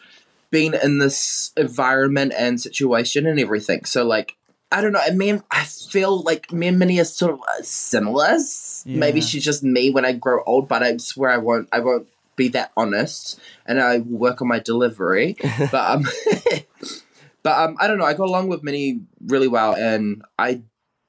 being 0.50 0.74
in 0.74 0.98
this 0.98 1.52
environment 1.56 2.32
and 2.36 2.60
situation 2.60 3.26
and 3.26 3.40
everything. 3.40 3.84
So, 3.84 4.04
like, 4.04 4.36
I 4.70 4.80
don't 4.80 4.92
know. 4.92 5.00
I 5.00 5.10
mean, 5.10 5.42
I 5.50 5.64
feel 5.64 6.22
like 6.22 6.52
me 6.52 6.68
and 6.68 6.78
Minnie 6.78 7.00
are 7.00 7.04
sort 7.04 7.32
of 7.32 7.40
uh, 7.40 7.62
similar. 7.62 8.38
Maybe 8.84 9.20
she's 9.20 9.44
just 9.44 9.62
me 9.62 9.90
when 9.90 10.04
I 10.04 10.12
grow 10.12 10.42
old, 10.44 10.68
but 10.68 10.82
I 10.82 10.96
swear 10.96 11.30
I 11.30 11.38
won't. 11.38 11.68
I 11.70 11.80
won't 11.80 12.08
be 12.36 12.48
that 12.48 12.72
honest, 12.76 13.38
and 13.66 13.80
I 13.80 13.98
will 13.98 14.18
work 14.18 14.42
on 14.42 14.48
my 14.48 14.58
delivery. 14.58 15.36
but 15.70 15.74
um, 15.74 16.06
but 17.44 17.58
um, 17.58 17.76
I 17.78 17.86
don't 17.86 17.98
know. 17.98 18.04
I 18.04 18.14
got 18.14 18.28
along 18.28 18.48
with 18.48 18.64
Minnie 18.64 19.00
really 19.24 19.46
well, 19.46 19.74
and 19.74 20.22
I 20.38 20.62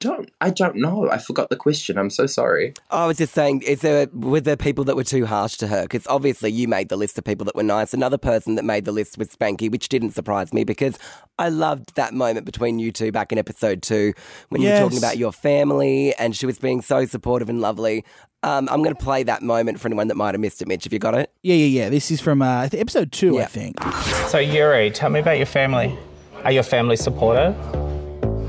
don't. 0.06 0.30
I 0.40 0.50
don't 0.50 0.76
know. 0.76 1.10
I 1.10 1.18
forgot 1.18 1.50
the 1.50 1.56
question. 1.56 1.98
I'm 1.98 2.10
so 2.10 2.26
sorry. 2.26 2.74
I 2.90 3.06
was 3.06 3.18
just 3.18 3.34
saying, 3.34 3.62
is 3.62 3.80
there 3.80 4.08
were 4.12 4.40
there 4.40 4.56
people 4.56 4.84
that 4.84 4.96
were 4.96 5.04
too 5.04 5.26
harsh 5.26 5.56
to 5.56 5.66
her? 5.66 5.82
Because 5.82 6.06
obviously 6.06 6.50
you 6.50 6.68
made 6.68 6.88
the 6.88 6.96
list 6.96 7.18
of 7.18 7.24
people 7.24 7.44
that 7.46 7.56
were 7.56 7.62
nice. 7.62 7.92
Another 7.92 8.18
person 8.18 8.54
that 8.54 8.64
made 8.64 8.84
the 8.84 8.92
list 8.92 9.18
was 9.18 9.28
Spankie, 9.28 9.70
which 9.70 9.88
didn't 9.88 10.12
surprise 10.12 10.52
me 10.52 10.64
because 10.64 10.98
I 11.38 11.48
loved 11.48 11.96
that 11.96 12.14
moment 12.14 12.46
between 12.46 12.78
you 12.78 12.92
two 12.92 13.12
back 13.12 13.32
in 13.32 13.38
episode 13.38 13.82
two 13.82 14.14
when 14.48 14.62
you 14.62 14.70
were 14.70 14.78
talking 14.78 14.98
about 14.98 15.18
your 15.18 15.32
family 15.32 16.14
and 16.14 16.36
she 16.36 16.46
was 16.46 16.58
being 16.58 16.80
so 16.82 17.04
supportive 17.04 17.48
and 17.48 17.60
lovely. 17.60 18.04
Um, 18.42 18.68
I'm 18.70 18.82
going 18.82 18.94
to 18.94 19.02
play 19.02 19.24
that 19.24 19.42
moment 19.42 19.80
for 19.80 19.88
anyone 19.88 20.08
that 20.08 20.14
might 20.14 20.34
have 20.34 20.40
missed 20.40 20.62
it. 20.62 20.68
Mitch, 20.68 20.84
have 20.84 20.92
you 20.92 21.00
got 21.00 21.14
it? 21.14 21.32
Yeah, 21.42 21.56
yeah, 21.56 21.82
yeah. 21.84 21.88
This 21.88 22.10
is 22.10 22.20
from 22.20 22.42
uh, 22.42 22.68
episode 22.72 23.10
two, 23.10 23.40
I 23.40 23.46
think. 23.46 23.82
So 24.28 24.38
Yuri, 24.38 24.90
tell 24.90 25.10
me 25.10 25.20
about 25.20 25.38
your 25.38 25.46
family. 25.46 25.98
Are 26.44 26.52
your 26.52 26.62
family 26.62 26.94
supportive? 26.94 27.56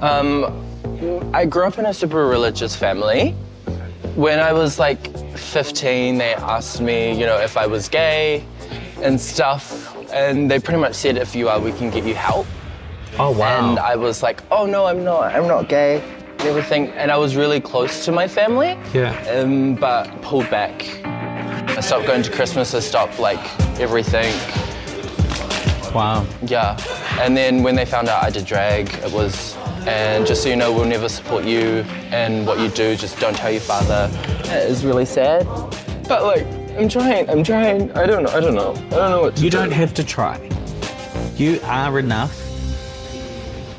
Um, 0.03 0.67
I 1.34 1.46
grew 1.46 1.66
up 1.66 1.78
in 1.78 1.86
a 1.86 1.94
super 1.94 2.26
religious 2.26 2.76
family. 2.76 3.32
When 4.16 4.40
I 4.40 4.52
was 4.52 4.80
like 4.80 5.16
15, 5.38 6.18
they 6.18 6.34
asked 6.34 6.82
me, 6.82 7.12
you 7.12 7.28
know, 7.28 7.38
if 7.38 7.56
I 7.56 7.68
was 7.68 7.88
gay 7.88 8.44
and 9.02 9.20
stuff. 9.22 9.96
And 10.12 10.50
they 10.50 10.60
pretty 10.60 10.80
much 10.80 10.96
said, 10.96 11.18
if 11.18 11.36
you 11.36 11.50
are, 11.50 11.60
we 11.60 11.72
can 11.72 11.92
get 11.92 12.04
you 12.04 12.16
help. 12.16 12.48
Oh 13.20 13.32
wow. 13.32 13.70
And 13.70 13.80
I 13.80 13.96
was 13.96 14.24
like, 14.24 14.42
oh 14.52 14.66
no, 14.66 14.86
I'm 14.86 15.04
not. 15.04 15.36
I'm 15.36 15.48
not 15.48 15.70
gay. 15.70 16.02
And 16.40 16.42
everything. 16.42 16.88
And 16.90 17.12
I 17.12 17.18
was 17.18 17.36
really 17.36 17.60
close 17.60 18.04
to 18.06 18.12
my 18.12 18.28
family, 18.28 18.78
yeah. 18.94 19.14
um, 19.30 19.76
but 19.76 20.10
pulled 20.24 20.50
back. 20.50 20.84
I 21.06 21.82
stopped 21.82 22.08
going 22.08 22.24
to 22.24 22.32
Christmas. 22.32 22.74
I 22.74 22.80
stopped 22.80 23.20
like 23.20 23.40
everything. 23.80 24.34
Wow. 25.94 26.26
Yeah. 26.42 26.76
And 27.20 27.38
then 27.38 27.62
when 27.62 27.76
they 27.76 27.86
found 27.86 28.08
out 28.08 28.24
I 28.24 28.32
did 28.32 28.46
drag, 28.46 28.92
it 28.96 29.12
was, 29.12 29.56
and 29.88 30.28
just 30.28 30.44
so 30.44 30.50
you 30.50 30.56
know, 30.56 30.72
we'll 30.72 30.86
never 30.86 31.07
support 31.10 31.45
you 31.45 31.84
and 32.12 32.45
what 32.45 32.60
you 32.60 32.68
do, 32.69 32.95
just 32.95 33.19
don't 33.19 33.36
tell 33.36 33.51
your 33.51 33.62
father. 33.62 34.10
It 34.45 34.69
is 34.69 34.86
really 34.86 35.06
sad. 35.06 35.45
But 36.07 36.24
like, 36.24 36.45
I'm 36.78 36.89
trying, 36.89 37.30
I'm 37.30 37.44
trying. 37.44 37.92
I 37.94 38.06
don't 38.06 38.24
know, 38.24 38.30
I 38.31 38.39
don't 38.39 38.54
know. 38.56 38.72
I 38.72 38.89
don't 38.89 39.12
know 39.12 39.22
what 39.24 39.36
to 39.38 39.44
You 39.44 39.50
do. 39.50 39.57
don't 39.57 39.72
have 39.72 39.94
to 39.95 40.04
try. 40.04 40.38
You 41.36 41.60
are 41.63 41.98
enough. 42.00 42.36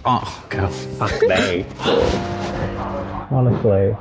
Oh 0.05 0.45
god, 0.49 0.73
fuck 0.73 1.21
me. 1.23 1.67
Honestly, 3.31 3.95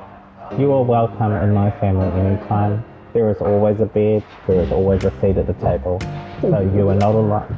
you 0.57 0.71
are 0.71 0.83
welcome 0.83 1.33
in 1.33 1.53
my 1.53 1.69
family 1.79 2.07
anytime. 2.19 2.83
There 3.13 3.29
is 3.29 3.37
always 3.41 3.79
a 3.81 3.85
bed, 3.85 4.23
there 4.47 4.61
is 4.61 4.71
always 4.71 5.03
a 5.03 5.11
seat 5.19 5.37
at 5.37 5.47
the 5.47 5.53
table. 5.53 5.99
So 6.41 6.61
you 6.73 6.87
are 6.89 6.95
not 6.95 7.15
alone. 7.15 7.57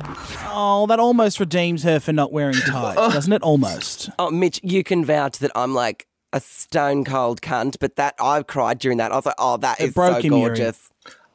Oh, 0.61 0.87
that 0.87 0.99
almost 0.99 1.39
redeems 1.39 1.83
her 1.83 2.01
for 2.01 2.11
not 2.11 2.33
wearing 2.33 2.55
tights, 2.55 2.95
doesn't 3.13 3.31
it? 3.31 3.41
Almost. 3.43 4.09
Oh, 4.19 4.29
Mitch, 4.29 4.59
you 4.61 4.83
can 4.83 5.05
vouch 5.05 5.37
that 5.37 5.51
I'm 5.55 5.73
like 5.73 6.05
a 6.33 6.41
stone 6.41 7.05
cold 7.05 7.41
cunt, 7.41 7.77
but 7.79 7.95
that 7.95 8.15
I've 8.19 8.45
cried 8.45 8.77
during 8.77 8.97
that. 8.97 9.13
I 9.13 9.15
was 9.15 9.25
like, 9.25 9.35
oh, 9.37 9.55
that 9.55 9.79
It 9.79 9.85
is 9.89 9.93
broke 9.93 10.17
so 10.17 10.21
him, 10.21 10.33
Yuri. 10.33 10.47
gorgeous. 10.47 10.89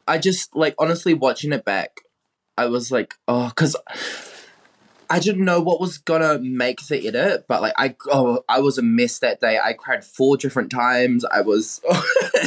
I 0.06 0.18
just 0.18 0.54
like 0.54 0.74
honestly 0.78 1.14
watching 1.14 1.54
it 1.54 1.64
back, 1.64 2.02
I 2.58 2.66
was 2.66 2.92
like, 2.92 3.14
oh, 3.26 3.48
because 3.48 3.74
I 5.08 5.18
didn't 5.20 5.44
know 5.46 5.60
what 5.60 5.80
was 5.80 5.96
gonna 5.96 6.38
make 6.40 6.86
the 6.86 7.08
edit, 7.08 7.46
but 7.48 7.62
like 7.62 7.72
I 7.78 7.96
oh 8.12 8.44
I 8.46 8.60
was 8.60 8.76
a 8.76 8.82
mess 8.82 9.18
that 9.20 9.40
day. 9.40 9.58
I 9.58 9.72
cried 9.72 10.04
four 10.04 10.36
different 10.36 10.70
times. 10.70 11.24
I 11.24 11.40
was 11.40 11.80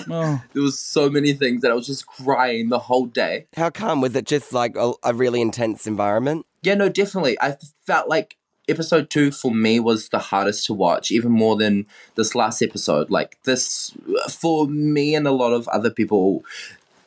Oh. 0.09 0.41
there 0.53 0.61
was 0.63 0.77
so 0.77 1.09
many 1.09 1.33
things 1.33 1.63
that 1.63 1.71
I 1.71 1.73
was 1.73 1.87
just 1.87 2.05
crying 2.05 2.69
the 2.69 2.79
whole 2.79 3.07
day. 3.07 3.47
How 3.55 3.71
come? 3.71 3.99
Was 3.99 4.15
it 4.15 4.25
just 4.27 4.53
like 4.53 4.75
a, 4.75 4.93
a 5.03 5.13
really 5.15 5.41
intense 5.41 5.87
environment? 5.87 6.45
Yeah, 6.67 6.73
no, 6.73 6.89
definitely. 6.89 7.37
I 7.39 7.55
felt 7.85 8.09
like 8.09 8.35
episode 8.67 9.09
two 9.09 9.31
for 9.31 9.55
me 9.55 9.79
was 9.79 10.09
the 10.09 10.19
hardest 10.19 10.65
to 10.65 10.73
watch, 10.73 11.11
even 11.11 11.31
more 11.31 11.55
than 11.55 11.87
this 12.15 12.35
last 12.35 12.61
episode. 12.61 13.09
Like 13.09 13.41
this, 13.43 13.93
for 14.29 14.67
me 14.67 15.15
and 15.15 15.25
a 15.25 15.31
lot 15.31 15.53
of 15.53 15.65
other 15.69 15.89
people, 15.89 16.43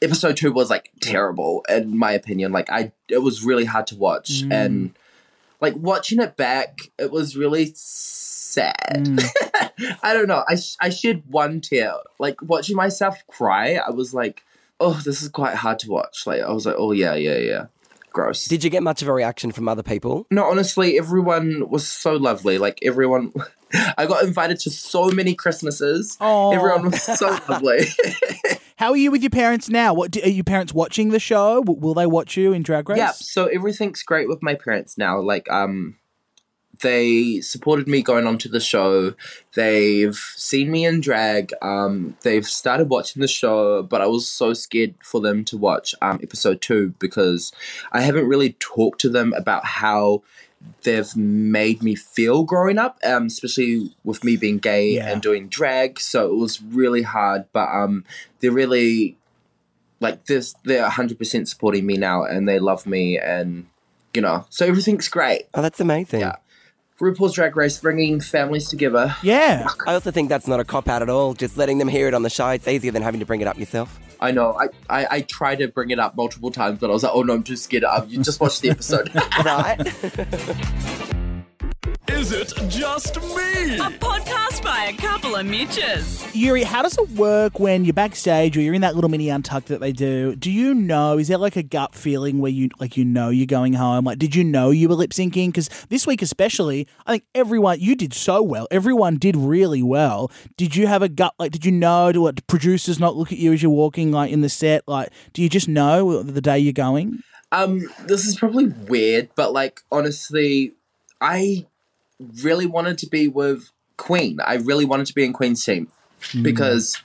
episode 0.01 0.39
two 0.39 0.51
was 0.51 0.71
like 0.71 0.91
terrible 1.03 1.63
in 1.69 1.95
my 1.95 2.13
opinion. 2.13 2.53
Like 2.53 2.71
I, 2.71 2.93
it 3.09 3.19
was 3.19 3.45
really 3.45 3.67
hard 3.67 3.87
to 3.89 3.97
watch, 3.97 4.45
mm. 4.45 4.51
and 4.51 4.95
like 5.61 5.75
watching 5.77 6.21
it 6.21 6.39
back, 6.39 6.91
it 6.99 7.11
was 7.11 7.37
really 7.37 7.73
sad. 7.75 9.05
Mm. 9.05 9.99
I 10.03 10.15
don't 10.15 10.27
know. 10.27 10.43
I 10.49 10.57
sh- 10.57 10.77
I 10.81 10.89
shed 10.89 11.25
one 11.27 11.61
tear. 11.61 11.97
Like 12.19 12.41
watching 12.41 12.77
myself 12.77 13.23
cry, 13.27 13.75
I 13.75 13.91
was 13.91 14.15
like, 14.15 14.43
oh, 14.81 15.03
this 15.05 15.21
is 15.23 15.29
quite 15.29 15.57
hard 15.57 15.81
to 15.81 15.91
watch. 15.91 16.27
Like 16.27 16.41
I 16.41 16.51
was 16.51 16.65
like, 16.65 16.77
oh 16.79 16.93
yeah, 16.93 17.15
yeah, 17.15 17.37
yeah. 17.37 17.67
Gross. 18.13 18.47
Did 18.47 18.65
you 18.65 18.71
get 18.71 18.83
much 18.83 19.03
of 19.03 19.09
a 19.09 19.13
reaction 19.13 19.53
from 19.53 19.69
other 19.69 19.83
people? 19.83 20.27
No, 20.31 20.45
honestly, 20.45 20.99
everyone 20.99 21.69
was 21.69 21.89
so 21.89 22.15
lovely. 22.15 22.59
Like 22.59 22.79
everyone, 22.83 23.33
I 23.97 24.07
got 24.07 24.25
invited 24.25 24.59
to 24.61 24.71
so 24.71 25.11
many 25.11 25.35
Christmases. 25.35 26.17
Aw. 26.21 26.53
Everyone 26.53 26.91
was 26.91 27.03
so 27.03 27.29
lovely. 27.49 27.81
How 28.77 28.91
are 28.91 28.97
you 28.97 29.11
with 29.11 29.23
your 29.23 29.31
parents 29.31 29.69
now? 29.69 29.93
What 29.93 30.11
do, 30.11 30.23
are 30.23 30.29
your 30.29 30.45
parents 30.45 30.73
watching 30.73 31.11
the 31.11 31.21
show? 31.21 31.61
Will 31.61 31.95
they 31.95 32.07
watch 32.07 32.37
you 32.37 32.53
in 32.53 32.63
Drag 32.63 32.89
Race? 32.89 32.99
yeah, 32.99 33.13
so 33.13 33.47
everything's 33.47 34.03
great 34.03 34.27
with 34.29 34.43
my 34.43 34.55
parents 34.55 34.97
now. 34.97 35.21
Like, 35.21 35.51
um, 35.51 35.99
they 36.83 37.41
supported 37.41 37.87
me 37.89 38.03
going 38.03 38.27
on 38.27 38.39
to 38.39 38.49
the 38.49 38.61
show. 38.61 39.15
They've 39.55 40.17
seen 40.37 40.71
me 40.71 40.85
in 40.85 41.01
drag. 41.01 41.53
Um, 41.63 42.17
they've 42.23 42.47
started 42.47 42.89
watching 42.89 43.21
the 43.21 43.29
show, 43.29 43.83
but 43.83 44.01
I 44.01 44.07
was 44.07 44.31
so 44.31 44.53
scared 44.55 44.95
for 45.03 45.21
them 45.21 45.45
to 45.47 45.57
watch 45.57 45.95
um, 46.03 46.21
episode 46.23 46.61
two 46.61 46.95
because 46.99 47.53
I 47.93 48.01
haven't 48.03 48.29
really 48.29 48.53
talked 48.59 49.01
to 49.03 49.09
them 49.09 49.33
about 49.37 49.65
how 49.65 50.23
they've 50.83 51.17
made 51.17 51.83
me 51.83 51.95
feel 51.95 52.45
growing 52.45 52.79
up, 52.79 52.99
um, 53.05 53.27
especially 53.27 53.95
with 54.05 54.23
me 54.25 54.37
being 54.37 54.59
gay 54.59 54.95
Yeah. 54.97 55.11
and 55.11 55.23
doing 55.23 55.49
drag. 55.49 55.99
So 56.01 56.31
it 56.31 56.37
was 56.37 56.63
really 56.63 57.03
hard, 57.03 57.47
but 57.53 57.69
um, 57.71 58.05
they're 58.41 58.53
really 58.53 59.17
like 60.01 60.27
this. 60.27 60.55
They're 60.65 60.89
hundred 60.89 61.19
percent 61.19 61.49
supporting 61.49 61.87
me 61.87 61.97
now, 61.97 62.25
and 62.25 62.49
they 62.49 62.59
love 62.59 62.87
me, 62.87 63.19
and 63.19 63.67
you 64.15 64.23
know, 64.23 64.47
so 64.51 64.67
everything's 64.67 65.09
great. 65.09 65.43
Oh, 65.55 65.63
that's 65.63 65.81
amazing. 65.81 66.21
Yeah. 66.21 66.37
RuPaul's 67.01 67.33
Drag 67.33 67.57
Race 67.57 67.79
bringing 67.79 68.21
families 68.21 68.69
together. 68.69 69.17
Yeah. 69.23 69.67
I 69.87 69.95
also 69.95 70.11
think 70.11 70.29
that's 70.29 70.47
not 70.47 70.61
a 70.61 70.65
cop 70.65 70.89
out 70.89 71.01
at 71.01 71.09
all. 71.09 71.33
Just 71.33 71.57
letting 71.57 71.79
them 71.79 71.89
hear 71.89 72.09
it 72.09 72.15
on 72.15 72.23
the 72.23 72.31
show, 72.31 72.49
it's 72.51 72.69
easier 72.69 72.93
than 72.93 73.03
having 73.03 73.21
to 73.21 73.27
bring 73.27 73.41
it 73.41 73.47
up 73.47 73.59
yourself. 73.59 73.99
I 74.21 74.33
know. 74.33 74.53
I, 74.53 74.69
I 74.91 75.07
I 75.11 75.21
tried 75.23 75.61
to 75.61 75.69
bring 75.69 75.91
it 75.91 75.99
up 75.99 76.15
multiple 76.15 76.51
times, 76.51 76.79
but 76.79 76.91
I 76.91 76.93
was 76.93 77.03
like, 77.03 77.13
oh 77.15 77.23
no, 77.23 77.33
I'm 77.33 77.43
too 77.43 77.57
scared. 77.57 77.85
You 78.09 78.23
just 78.23 78.39
watch 78.39 78.61
the 78.61 78.71
episode. 78.71 79.11
Right? 79.45 81.15
Is 82.31 82.37
is 82.37 82.53
it 82.53 82.69
just 82.69 83.17
me? 83.17 83.77
A 83.79 83.91
podcast 83.99 84.63
by 84.63 84.85
a 84.85 84.93
couple 84.97 85.35
of 85.35 85.45
Mitches. 85.47 86.25
Yuri, 86.33 86.63
how 86.63 86.81
does 86.81 86.97
it 86.97 87.11
work 87.11 87.59
when 87.59 87.85
you're 87.85 87.93
backstage 87.93 88.57
or 88.57 88.61
you're 88.61 88.73
in 88.73 88.83
that 88.83 88.95
little 88.95 89.11
mini 89.11 89.29
untucked 89.31 89.67
that 89.67 89.81
they 89.81 89.91
do? 89.91 90.37
Do 90.37 90.49
you 90.49 90.73
know? 90.73 91.19
Is 91.19 91.27
there 91.27 91.39
like 91.39 91.57
a 91.57 91.65
gut 91.65 91.93
feeling 91.93 92.39
where 92.39 92.53
you 92.53 92.69
like 92.79 92.97
you 92.97 93.05
know 93.05 93.31
you're 93.31 93.47
going 93.47 93.73
home? 93.73 94.05
Like, 94.05 94.21
did 94.21 94.37
you 94.37 94.45
know 94.45 94.71
you 94.71 94.89
were 94.89 94.95
lip 94.95 95.11
syncing? 95.11 95.49
Because 95.49 95.69
this 95.89 96.07
week 96.07 96.23
especially, 96.23 96.87
I 97.05 97.15
think 97.15 97.25
everyone 97.35 97.81
you 97.81 97.97
did 97.97 98.15
so 98.15 98.45
well. 98.45 98.69
Everyone 98.71 99.17
did 99.17 99.35
really 99.35 99.83
well. 99.83 100.31
Did 100.57 100.77
you 100.77 100.87
have 100.87 101.03
a 101.03 101.09
gut? 101.09 101.35
Like, 101.41 101.51
did 101.51 101.65
you 101.65 101.73
know? 101.73 102.13
Do 102.13 102.23
what 102.23 102.47
producers 102.47 103.01
not 103.01 103.17
look 103.17 103.33
at 103.33 103.39
you 103.39 103.53
as 103.53 103.61
you're 103.61 103.73
walking 103.73 104.13
like 104.13 104.31
in 104.31 104.43
the 104.43 104.49
set? 104.49 104.87
Like, 104.87 105.09
do 105.33 105.43
you 105.43 105.49
just 105.49 105.67
know 105.67 106.23
the 106.23 106.41
day 106.41 106.61
you're 106.61 106.73
going? 106.73 107.25
Um, 107.51 107.91
this 108.07 108.25
is 108.25 108.37
probably 108.37 108.67
weird, 108.67 109.31
but 109.35 109.53
like 109.53 109.81
honestly, 109.91 110.75
I 111.21 111.67
really 112.43 112.67
wanted 112.67 112.99
to 112.99 113.07
be 113.07 113.29
with 113.29 113.71
Kween. 113.99 114.39
I 114.45 114.55
really 114.55 114.85
wanted 114.85 115.07
to 115.07 115.15
be 115.15 115.25
in 115.25 115.33
Kween's 115.33 115.65
team 115.65 115.89
mm. 116.21 116.43
because 116.43 117.03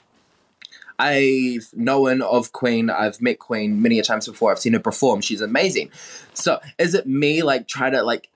I've 0.98 1.68
known 1.74 2.22
of 2.22 2.52
Kween. 2.52 2.90
I've 2.90 3.20
met 3.20 3.38
Queen 3.38 3.82
many 3.82 3.98
a 3.98 4.02
times 4.02 4.26
before. 4.26 4.50
I've 4.50 4.58
seen 4.58 4.72
her 4.72 4.80
perform. 4.80 5.20
She's 5.20 5.40
amazing. 5.40 5.90
So 6.34 6.60
is 6.78 6.94
it 6.94 7.06
me 7.06 7.42
like 7.42 7.68
try 7.68 7.90
to 7.90 8.02
like 8.02 8.30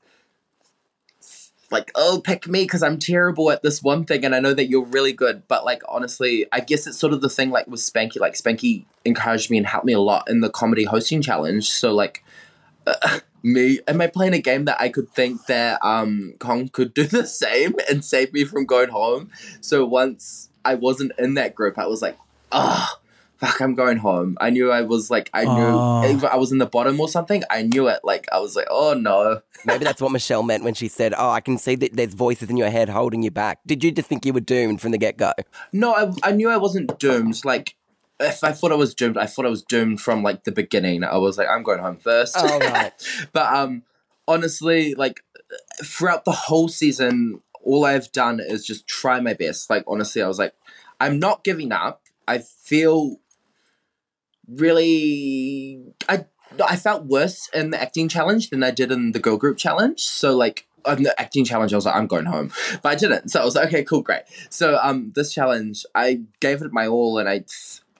like 1.71 1.93
oh 1.95 2.21
pick 2.23 2.49
me 2.49 2.65
because 2.65 2.83
I'm 2.83 2.99
terrible 2.99 3.51
at 3.51 3.63
this 3.63 3.81
one 3.81 4.05
thing 4.05 4.25
and 4.25 4.35
I 4.35 4.41
know 4.41 4.53
that 4.53 4.69
you're 4.69 4.85
really 4.85 5.13
good. 5.13 5.47
But 5.49 5.65
like 5.65 5.83
honestly, 5.89 6.47
I 6.53 6.61
guess 6.61 6.87
it's 6.87 6.99
sort 6.99 7.13
of 7.13 7.21
the 7.21 7.31
thing 7.31 7.51
like 7.51 7.67
with 7.67 7.81
Spankie. 7.81 8.21
Like 8.21 8.35
Spankie 8.35 8.85
encouraged 9.05 9.51
me 9.51 9.57
and 9.57 9.67
helped 9.67 9.87
me 9.87 9.93
a 9.93 10.01
lot 10.01 10.29
in 10.29 10.41
the 10.41 10.51
comedy 10.51 10.85
hosting 10.85 11.23
challenge. 11.23 11.71
So 11.71 11.95
like 11.95 12.25
me 13.43 13.81
am 13.89 14.01
I 14.01 14.07
playing 14.07 14.35
a 14.35 14.39
game 14.39 14.67
that 14.67 14.81
I 14.81 14.89
could 14.91 15.09
think 15.11 15.47
that 15.47 15.83
um 15.83 16.35
Kong 16.39 16.69
could 16.69 16.93
do 16.95 17.05
the 17.05 17.27
same 17.27 17.75
and 17.89 18.05
save 18.05 18.33
me 18.33 18.45
from 18.45 18.67
going 18.67 18.91
home. 18.91 19.31
So 19.61 19.87
once 19.87 20.51
I 20.65 20.75
wasn't 20.75 21.13
in 21.19 21.35
that 21.35 21.55
group, 21.55 21.79
I 21.79 21.87
was 21.87 22.03
like, 22.03 22.19
oh 22.53 22.89
fuck, 23.39 23.59
I'm 23.63 23.75
going 23.75 23.97
home. 23.97 24.37
I 24.41 24.51
knew 24.51 24.71
I 24.71 24.83
was 24.83 25.11
like 25.11 25.31
I 25.33 25.45
knew 25.45 25.51
Oh. 25.51 26.29
I 26.31 26.37
was 26.37 26.53
in 26.53 26.59
the 26.59 26.67
bottom 26.67 27.01
or 27.01 27.09
something, 27.09 27.43
I 27.49 27.63
knew 27.63 27.89
it. 27.89 28.01
Like 28.05 28.29
I 28.31 28.39
was 28.41 28.55
like, 28.57 28.67
oh 28.71 28.93
no. 28.95 29.41
Maybe 29.65 29.85
that's 29.85 30.01
what 30.03 30.13
Michelle 30.13 30.43
meant 30.43 30.65
when 30.65 30.73
she 30.73 30.89
said, 30.89 31.13
"Oh, 31.17 31.29
I 31.29 31.41
can 31.43 31.59
see 31.59 31.75
that 31.77 31.95
there's 31.95 32.15
voices 32.15 32.49
in 32.49 32.57
your 32.57 32.71
head 32.71 32.89
holding 32.89 33.23
you 33.23 33.31
back." 33.31 33.59
Did 33.67 33.85
you 33.85 33.93
just 33.93 34.09
think 34.09 34.25
you 34.25 34.33
were 34.33 34.41
doomed 34.41 34.81
from 34.81 34.93
the 34.93 34.97
get 34.97 35.19
go? 35.19 35.33
No, 35.71 35.93
I, 35.93 36.31
I 36.31 36.33
knew 36.33 36.49
I 36.49 36.57
wasn't 36.57 36.99
doomed. 36.99 37.45
Like, 37.45 37.75
if 38.21 38.45
I 38.45 38.53
thought 38.53 38.73
I 38.73 38.77
was 38.77 38.95
doomed, 38.95 39.17
I 39.17 39.27
thought 39.27 39.47
I 39.47 39.51
was 39.51 39.63
doomed 39.63 40.01
from 40.01 40.23
like 40.23 40.45
the 40.45 40.53
beginning. 40.53 41.03
I 41.03 41.17
was 41.17 41.39
like, 41.39 41.49
I'm 41.49 41.63
going 41.63 41.81
home 41.81 41.97
first. 41.97 42.37
Oh, 42.39 42.59
right. 42.59 42.93
but 43.33 43.53
um, 43.55 43.83
honestly, 44.29 44.95
like 44.95 45.25
throughout 45.83 46.25
the 46.25 46.33
whole 46.33 46.69
season, 46.69 47.41
all 47.63 47.85
I've 47.85 48.13
done 48.13 48.41
is 48.41 48.67
just 48.67 48.87
try 48.87 49.21
my 49.21 49.35
best. 49.35 49.71
Like, 49.71 49.85
honestly, 49.87 50.23
I 50.23 50.29
was 50.29 50.39
like, 50.39 50.55
I'm 51.01 51.19
not 51.19 51.45
giving 51.45 51.73
up. 51.73 52.03
I 52.29 52.39
feel 52.39 53.17
really, 54.47 55.83
I 56.09 56.27
I 56.69 56.77
felt 56.77 57.05
worse 57.07 57.49
in 57.55 57.71
the 57.71 57.81
acting 57.81 58.09
challenge 58.09 58.51
than 58.51 58.63
I 58.63 58.71
did 58.71 58.93
in 58.93 59.13
the 59.13 59.19
girl 59.19 59.37
group 59.37 59.57
challenge. 59.57 60.01
So 60.01 60.37
like. 60.37 60.67
On 60.87 61.03
the 61.03 61.15
acting 61.21 61.45
challenge, 61.45 61.75
I 61.75 61.77
was 61.77 61.85
like, 61.85 61.95
I'm 61.95 62.07
going 62.07 62.25
home, 62.25 62.51
but 62.81 62.89
I 62.89 62.95
didn't. 62.95 63.29
So 63.29 63.39
I 63.39 63.45
was 63.45 63.55
like, 63.55 63.67
okay, 63.67 63.85
cool, 63.85 64.01
great. 64.01 64.23
So 64.49 64.81
um, 64.83 65.13
this 65.15 65.31
challenge, 65.31 65.85
I 65.95 66.23
gave 66.41 66.63
it 66.63 66.73
my 66.73 66.87
all, 66.87 67.19
and 67.19 67.29
I 67.29 67.45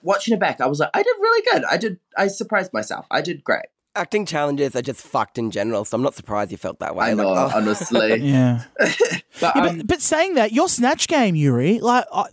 watching 0.03 0.33
it 0.33 0.39
back, 0.39 0.61
I 0.61 0.67
was 0.67 0.79
like, 0.79 0.89
I 0.93 1.03
did 1.03 1.15
really 1.19 1.43
good. 1.51 1.63
I 1.65 1.77
did, 1.77 1.99
I 2.17 2.27
surprised 2.27 2.73
myself. 2.73 3.05
I 3.11 3.21
did 3.21 3.43
great. 3.43 3.65
Acting 3.95 4.25
challenges 4.25 4.75
are 4.75 4.81
just 4.81 5.01
fucked 5.05 5.37
in 5.37 5.51
general, 5.51 5.83
so 5.83 5.95
I'm 5.95 6.01
not 6.01 6.15
surprised 6.15 6.51
you 6.51 6.57
felt 6.57 6.79
that 6.79 6.95
way. 6.95 7.07
I 7.07 7.13
know, 7.13 7.29
Like, 7.31 7.53
oh. 7.53 7.57
honestly. 7.57 8.15
Yeah. 8.21 8.63
But, 8.77 9.15
Yeah, 9.41 9.49
um, 9.63 9.77
but, 9.79 9.87
but 9.87 10.01
saying 10.01 10.35
that, 10.35 10.53
your 10.53 10.69
snatch 10.69 11.07
game, 11.07 11.35
Yuri, 11.35 11.79
like 11.79 12.05
I 12.13 12.25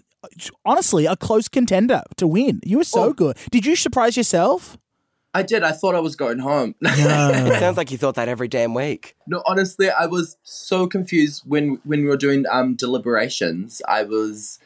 honestly, 0.64 1.06
a 1.06 1.16
close 1.16 1.48
contender 1.48 2.02
to 2.16 2.26
win. 2.26 2.60
You 2.64 2.78
were 2.78 2.84
so 2.84 3.04
Oh. 3.04 3.12
good. 3.12 3.36
Did 3.50 3.64
you 3.66 3.76
surprise 3.76 4.16
yourself? 4.16 4.76
I 5.34 5.42
did. 5.42 5.62
I 5.62 5.72
thought 5.72 5.94
I 5.94 6.00
was 6.00 6.16
going 6.16 6.38
home. 6.40 6.74
It 6.82 7.58
sounds 7.60 7.76
like 7.76 7.90
you 7.90 7.98
thought 7.98 8.14
that 8.16 8.28
every 8.28 8.48
damn 8.48 8.74
week. 8.74 9.14
no, 9.26 9.42
honestly, 9.46 9.90
I 9.90 10.06
was 10.06 10.36
so 10.42 10.86
confused 10.86 11.42
when 11.46 11.80
when 11.84 12.02
we 12.02 12.08
were 12.08 12.16
doing 12.16 12.44
um 12.50 12.74
deliberations. 12.74 13.80
I 13.86 14.02
was, 14.04 14.58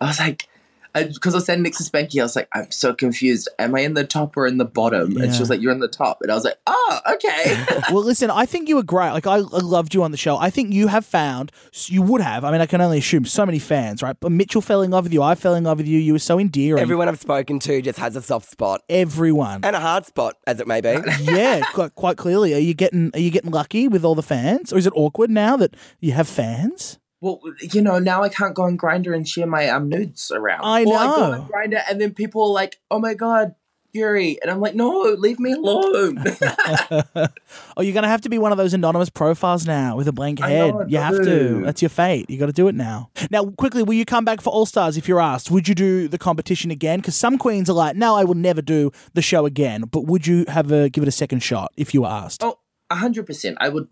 I 0.00 0.06
was 0.06 0.18
like, 0.18 0.48
because 0.94 1.34
I, 1.34 1.36
was 1.36 1.44
standing 1.44 1.62
next 1.62 1.78
to 1.78 1.90
Spankie, 1.90 2.20
I 2.20 2.24
was 2.24 2.36
like, 2.36 2.48
I'm 2.54 2.70
so 2.70 2.94
confused. 2.94 3.48
Am 3.58 3.74
I 3.74 3.80
in 3.80 3.94
the 3.94 4.04
top 4.04 4.36
or 4.36 4.46
in 4.46 4.58
the 4.58 4.64
bottom? 4.64 5.16
And 5.16 5.34
she 5.34 5.40
was 5.40 5.50
like, 5.50 5.60
You're 5.60 5.72
in 5.72 5.80
the 5.80 5.88
top, 5.88 6.22
and 6.22 6.30
I 6.30 6.34
was 6.34 6.44
like, 6.44 6.58
Oh, 6.66 6.98
okay. 7.14 7.64
well, 7.92 8.04
listen, 8.04 8.30
I 8.30 8.46
think 8.46 8.68
you 8.68 8.76
were 8.76 8.82
great. 8.82 9.10
Like, 9.10 9.26
I, 9.26 9.36
I 9.36 9.38
loved 9.38 9.94
you 9.94 10.02
on 10.02 10.10
the 10.10 10.16
show. 10.16 10.36
I 10.36 10.50
think 10.50 10.72
you 10.72 10.88
have 10.88 11.06
found, 11.06 11.52
you 11.86 12.02
would 12.02 12.20
have, 12.20 12.44
I 12.44 12.52
mean, 12.52 12.60
I 12.60 12.66
can 12.66 12.80
only 12.80 12.98
assume, 12.98 13.24
so 13.24 13.46
many 13.46 13.58
fans, 13.58 14.02
right? 14.02 14.16
But 14.18 14.32
Mitchell 14.32 14.60
fell 14.60 14.82
in 14.82 14.90
love 14.90 15.04
with 15.04 15.12
you. 15.12 15.22
I 15.22 15.34
fell 15.34 15.54
in 15.54 15.64
love 15.64 15.78
with 15.78 15.86
you. 15.86 15.98
You 15.98 16.12
were 16.12 16.18
so 16.18 16.38
endearing. 16.38 16.82
Everyone 16.82 17.08
I've 17.08 17.20
spoken 17.20 17.58
to 17.60 17.82
just 17.82 17.98
has 17.98 18.16
a 18.16 18.22
soft 18.22 18.50
spot 18.50 18.82
Everyone. 18.88 19.64
and 19.64 19.76
a 19.76 19.80
hard 19.80 20.06
spot, 20.06 20.36
as 20.46 20.60
it 20.60 20.66
may 20.66 20.80
be. 20.80 20.96
yeah, 21.20 21.62
quite, 21.72 21.94
quite 21.94 22.16
clearly. 22.16 22.54
Are 22.54 22.58
you 22.58 22.74
getting 22.74 23.10
are 23.14 23.20
you 23.20 23.30
getting 23.30 23.50
lucky 23.50 23.88
with 23.88 24.04
all 24.04 24.14
the 24.14 24.22
fans, 24.22 24.72
or 24.72 24.78
is 24.78 24.86
it 24.86 24.92
awkward 24.96 25.30
now 25.30 25.56
that 25.56 25.76
you 26.00 26.12
have 26.12 26.28
fans? 26.28 26.98
Well, 27.20 27.40
you 27.60 27.82
know, 27.82 27.98
now 27.98 28.22
I 28.22 28.28
can't 28.28 28.54
go 28.54 28.62
on 28.62 28.78
Grindr 28.78 29.14
and 29.14 29.28
share 29.28 29.46
my 29.46 29.68
um 29.68 29.88
nudes 29.88 30.30
around. 30.30 30.62
I 30.64 30.84
know. 30.84 30.92
Or 30.92 30.98
I 30.98 31.06
go 31.06 31.22
on 31.22 31.48
Grindr, 31.48 31.82
and 31.88 32.00
then 32.00 32.14
people 32.14 32.42
are 32.42 32.52
like, 32.52 32.80
Oh 32.90 32.98
my 32.98 33.14
god. 33.14 33.54
Yuri, 33.92 34.38
and 34.40 34.50
I'm 34.50 34.60
like, 34.60 34.76
no, 34.76 35.16
leave 35.18 35.40
me 35.40 35.52
alone. 35.52 36.24
Oh, 37.76 37.82
you're 37.82 37.92
going 37.94 38.02
to 38.02 38.08
have 38.08 38.20
to 38.22 38.28
be 38.28 38.38
one 38.38 38.52
of 38.52 38.58
those 38.58 38.74
anonymous 38.74 39.10
profiles 39.10 39.66
now 39.66 39.96
with 39.96 40.06
a 40.06 40.12
blank 40.12 40.38
head. 40.38 40.74
know, 40.74 40.84
you 40.86 40.98
have 40.98 41.16
to. 41.16 41.62
That's 41.64 41.82
your 41.82 41.88
fate. 41.88 42.28
You 42.28 42.38
got 42.38 42.46
to 42.46 42.52
do 42.52 42.68
it 42.68 42.74
now. 42.74 43.10
Now, 43.30 43.46
quickly, 43.46 43.82
will 43.82 43.94
you 43.94 44.04
come 44.04 44.24
back 44.24 44.40
for 44.40 44.50
All 44.50 44.66
Stars 44.66 44.96
if 44.96 45.08
you're 45.08 45.20
asked? 45.20 45.50
Would 45.50 45.66
you 45.66 45.74
do 45.74 46.06
the 46.08 46.18
competition 46.18 46.70
again? 46.70 46.98
Because 46.98 47.16
some 47.16 47.38
queens 47.38 47.70
are 47.70 47.72
like, 47.74 47.96
no, 47.96 48.16
I 48.16 48.24
will 48.24 48.34
never 48.34 48.60
do 48.60 48.92
the 49.14 49.22
show 49.22 49.46
again. 49.46 49.82
But 49.90 50.02
would 50.06 50.26
you 50.26 50.44
have 50.48 50.70
a 50.70 50.88
give 50.88 51.02
it 51.02 51.08
a 51.08 51.12
second 51.12 51.40
shot 51.40 51.72
if 51.76 51.94
you 51.94 52.02
were 52.02 52.08
asked? 52.08 52.44
Oh, 52.44 52.58
a 52.90 52.96
hundred 52.96 53.26
percent. 53.26 53.56
I 53.60 53.70
would 53.70 53.88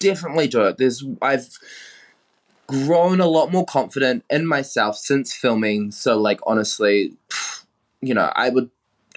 definitely 0.00 0.48
do 0.48 0.62
it. 0.62 0.76
There's 0.78 1.04
I've 1.22 1.48
grown 2.70 3.20
a 3.20 3.26
lot 3.26 3.52
more 3.52 3.66
confident 3.66 4.24
in 4.30 4.46
myself 4.46 4.96
since 4.96 5.34
filming. 5.34 5.90
So 5.90 6.18
like 6.18 6.40
honestly, 6.46 7.16
you 8.00 8.14
know, 8.14 8.32
I 8.34 8.48
would 8.48 8.70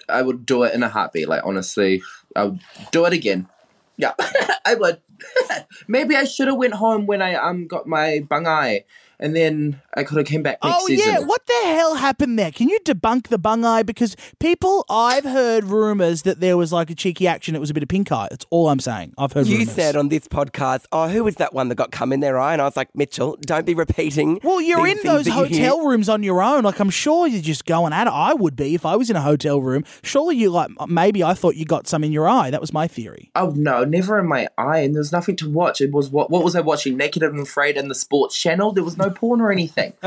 I 0.08 0.22
would 0.22 0.44
do 0.44 0.64
it 0.64 0.74
in 0.74 0.82
a 0.82 0.88
heartbeat. 0.88 1.28
Like 1.28 1.42
honestly, 1.44 2.02
I 2.36 2.44
would 2.44 2.60
do 2.90 3.04
it 3.06 3.12
again. 3.12 3.48
Yeah, 3.96 4.12
I 4.64 4.74
would. 4.74 5.00
Maybe 5.88 6.16
I 6.16 6.24
should 6.24 6.48
have 6.48 6.56
went 6.56 6.74
home 6.74 7.06
when 7.06 7.22
I 7.22 7.34
um 7.34 7.66
got 7.66 7.86
my 7.86 8.20
bungai, 8.28 8.84
and 9.20 9.34
then 9.34 9.80
I 9.94 10.02
could 10.04 10.16
have 10.18 10.26
came 10.26 10.42
back 10.42 10.58
next 10.62 10.76
Oh 10.80 10.86
season. 10.86 11.12
yeah, 11.12 11.18
what 11.20 11.46
the 11.46 11.60
hell 11.64 11.94
happened 11.96 12.38
there? 12.38 12.50
Can 12.50 12.68
you 12.68 12.78
debunk 12.84 13.28
the 13.28 13.38
bung 13.38 13.64
eye? 13.64 13.82
Because 13.82 14.16
people, 14.40 14.84
I've 14.90 15.24
heard 15.24 15.64
rumors 15.64 16.22
that 16.22 16.40
there 16.40 16.56
was 16.56 16.72
like 16.72 16.90
a 16.90 16.94
cheeky 16.94 17.26
action. 17.26 17.54
It 17.54 17.60
was 17.60 17.70
a 17.70 17.74
bit 17.74 17.82
of 17.82 17.88
pink 17.88 18.10
eye. 18.12 18.28
That's 18.30 18.46
all 18.50 18.68
I'm 18.68 18.80
saying. 18.80 19.14
I've 19.18 19.32
heard. 19.32 19.46
Rumors. 19.46 19.50
You 19.52 19.58
rumors. 19.60 19.74
said 19.74 19.96
on 19.96 20.08
this 20.08 20.26
podcast, 20.28 20.86
"Oh, 20.92 21.08
who 21.08 21.24
was 21.24 21.36
that 21.36 21.52
one 21.54 21.68
that 21.68 21.74
got 21.76 21.90
cum 21.92 22.12
in 22.12 22.20
their 22.20 22.38
eye?" 22.38 22.52
And 22.52 22.62
I 22.62 22.64
was 22.64 22.76
like, 22.76 22.94
"Mitchell, 22.94 23.36
don't 23.40 23.66
be 23.66 23.74
repeating." 23.74 24.40
Well, 24.42 24.60
you're 24.60 24.86
in 24.86 24.98
those 25.04 25.24
that 25.26 25.32
hear." 25.32 25.44
hotel 25.46 25.86
rooms 25.86 26.08
on 26.08 26.22
your 26.22 26.42
own. 26.42 26.64
Like, 26.64 26.78
I'm 26.80 26.90
sure 26.90 27.26
you're 27.26 27.42
just 27.42 27.64
going 27.66 27.92
at 27.92 28.06
it. 28.06 28.12
I 28.12 28.34
would 28.34 28.56
be 28.56 28.74
if 28.74 28.84
I 28.86 28.96
was 28.96 29.10
in 29.10 29.16
a 29.16 29.22
hotel 29.22 29.60
room. 29.60 29.84
Surely 30.02 30.36
you 30.36 30.50
like 30.50 30.70
maybe 30.88 31.22
I 31.22 31.34
thought 31.34 31.56
you 31.56 31.64
got 31.64 31.86
some 31.86 32.02
in 32.04 32.12
your 32.12 32.28
eye. 32.28 32.50
That 32.50 32.60
was 32.60 32.72
my 32.72 32.86
theory. 32.88 33.30
Oh 33.34 33.52
no, 33.56 33.84
never 33.84 34.18
in 34.18 34.26
my 34.26 34.48
eye, 34.58 34.78
and 34.80 34.94
there's 34.94 35.12
nothing 35.12 35.36
to 35.36 35.48
watch. 35.50 35.80
It 35.80 35.92
was 35.92 36.10
what? 36.10 36.30
What 36.30 36.44
was 36.44 36.56
I 36.56 36.60
watching? 36.60 36.96
Naked 36.96 37.22
and 37.22 37.40
Afraid 37.40 37.76
and 37.76 37.90
the 37.90 37.94
Sports 37.94 38.38
Channel. 38.40 38.72
There 38.72 38.84
was 38.84 38.96
no 38.96 39.10
porn 39.14 39.40
or 39.40 39.50
anything. 39.52 39.92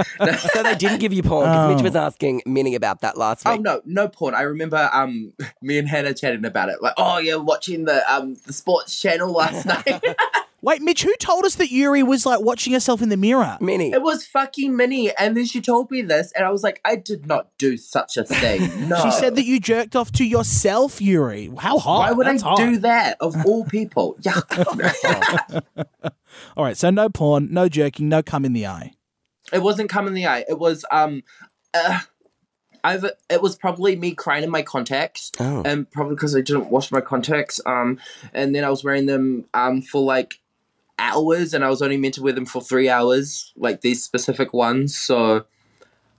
So 0.54 0.64
they 0.64 0.76
didn't 0.76 1.00
give 1.00 1.14
you 1.14 1.24
porn 1.24 1.46
because 1.50 1.70
Mitch 1.70 1.80
Oh. 1.82 1.84
was 1.84 1.96
asking 1.96 2.42
Minnie 2.46 2.76
about 2.76 3.02
that 3.02 3.18
last 3.18 3.46
week. 3.46 3.56
Oh 3.56 3.62
no, 3.62 3.82
no 3.86 4.08
porn. 4.08 4.34
I 4.36 4.42
remember 4.42 4.90
um 4.94 5.34
me 5.62 5.78
and 5.78 5.88
Hannah 5.88 6.14
chatting 6.14 6.46
about 6.46 6.70
it. 6.70 6.82
Like, 6.82 6.94
oh 6.98 7.18
yeah, 7.20 7.36
watching 7.36 7.86
the 7.86 8.02
um 8.12 8.38
the 8.46 8.54
sports 8.54 9.00
channel 9.00 9.32
last 9.32 9.66
night. 9.66 10.02
Wait, 10.64 10.82
Mitch, 10.82 11.04
who 11.04 11.14
told 11.20 11.46
us 11.46 11.56
that 11.56 11.70
Yuri 11.72 12.02
was 12.02 12.26
like 12.26 12.42
watching 12.42 12.74
herself 12.74 13.02
in 13.04 13.10
the 13.10 13.16
mirror? 13.18 13.58
Minnie. 13.62 13.92
it 13.92 14.02
was 14.02 14.26
fucking 14.26 14.76
Minnie, 14.76 15.16
and 15.16 15.38
then 15.38 15.46
she 15.46 15.62
told 15.62 15.92
me 15.92 16.02
this, 16.02 16.32
and 16.36 16.46
I 16.48 16.50
was 16.52 16.64
like, 16.64 16.82
I 16.84 16.96
did 16.96 17.28
not 17.28 17.56
do 17.60 17.78
such 17.78 18.18
a 18.18 18.24
thing. 18.24 18.90
No, 18.90 19.00
She 19.04 19.12
said 19.12 19.36
that 19.36 19.46
you 19.46 19.60
jerked 19.60 19.96
off 19.96 20.12
to 20.14 20.26
yourself, 20.26 21.00
Yuri. 21.00 21.52
How 21.60 21.78
hot? 21.78 22.00
Why 22.00 22.12
would 22.12 22.26
That's 22.26 22.42
I 22.42 22.48
hot. 22.50 22.58
do 22.58 22.78
that 22.80 23.18
of 23.22 23.36
all 23.46 23.66
people? 23.66 24.18
Yuck. 24.22 25.62
All 26.58 26.64
right, 26.64 26.76
so 26.76 26.90
no 26.90 27.08
porn, 27.08 27.50
no 27.54 27.70
jerking, 27.70 28.10
no 28.10 28.24
cum 28.24 28.44
in 28.44 28.54
the 28.54 28.66
eye. 28.66 28.94
It 29.54 29.62
wasn't 29.62 29.90
come 29.90 30.08
in 30.08 30.14
the 30.14 30.28
eye. 30.28 30.46
It 30.48 30.60
was 30.60 30.86
um, 30.92 31.24
uh, 31.74 32.00
I've 32.84 33.06
it 33.30 33.42
was 33.42 33.56
probably 33.56 33.96
me 33.96 34.14
crying 34.14 34.44
in 34.44 34.50
my 34.50 34.62
contacts, 34.62 35.32
Oh. 35.40 35.62
and 35.66 35.90
probably 35.90 36.16
because 36.16 36.36
I 36.36 36.42
didn't 36.42 36.70
wash 36.70 36.92
my 36.92 37.02
contacts. 37.02 37.60
Um, 37.66 38.00
and 38.34 38.54
then 38.56 38.64
I 38.64 38.70
was 38.70 38.84
wearing 38.84 39.06
them 39.06 39.46
um 39.54 39.82
for 39.82 40.02
like 40.02 40.40
hours, 41.00 41.54
and 41.54 41.64
I 41.64 41.70
was 41.70 41.82
only 41.82 41.98
meant 41.98 42.16
to 42.16 42.22
wear 42.24 42.34
them 42.34 42.46
for 42.46 42.62
three 42.62 42.90
hours, 42.90 43.52
like 43.56 43.82
these 43.82 44.04
specific 44.04 44.54
ones. 44.54 44.96
So, 44.98 45.46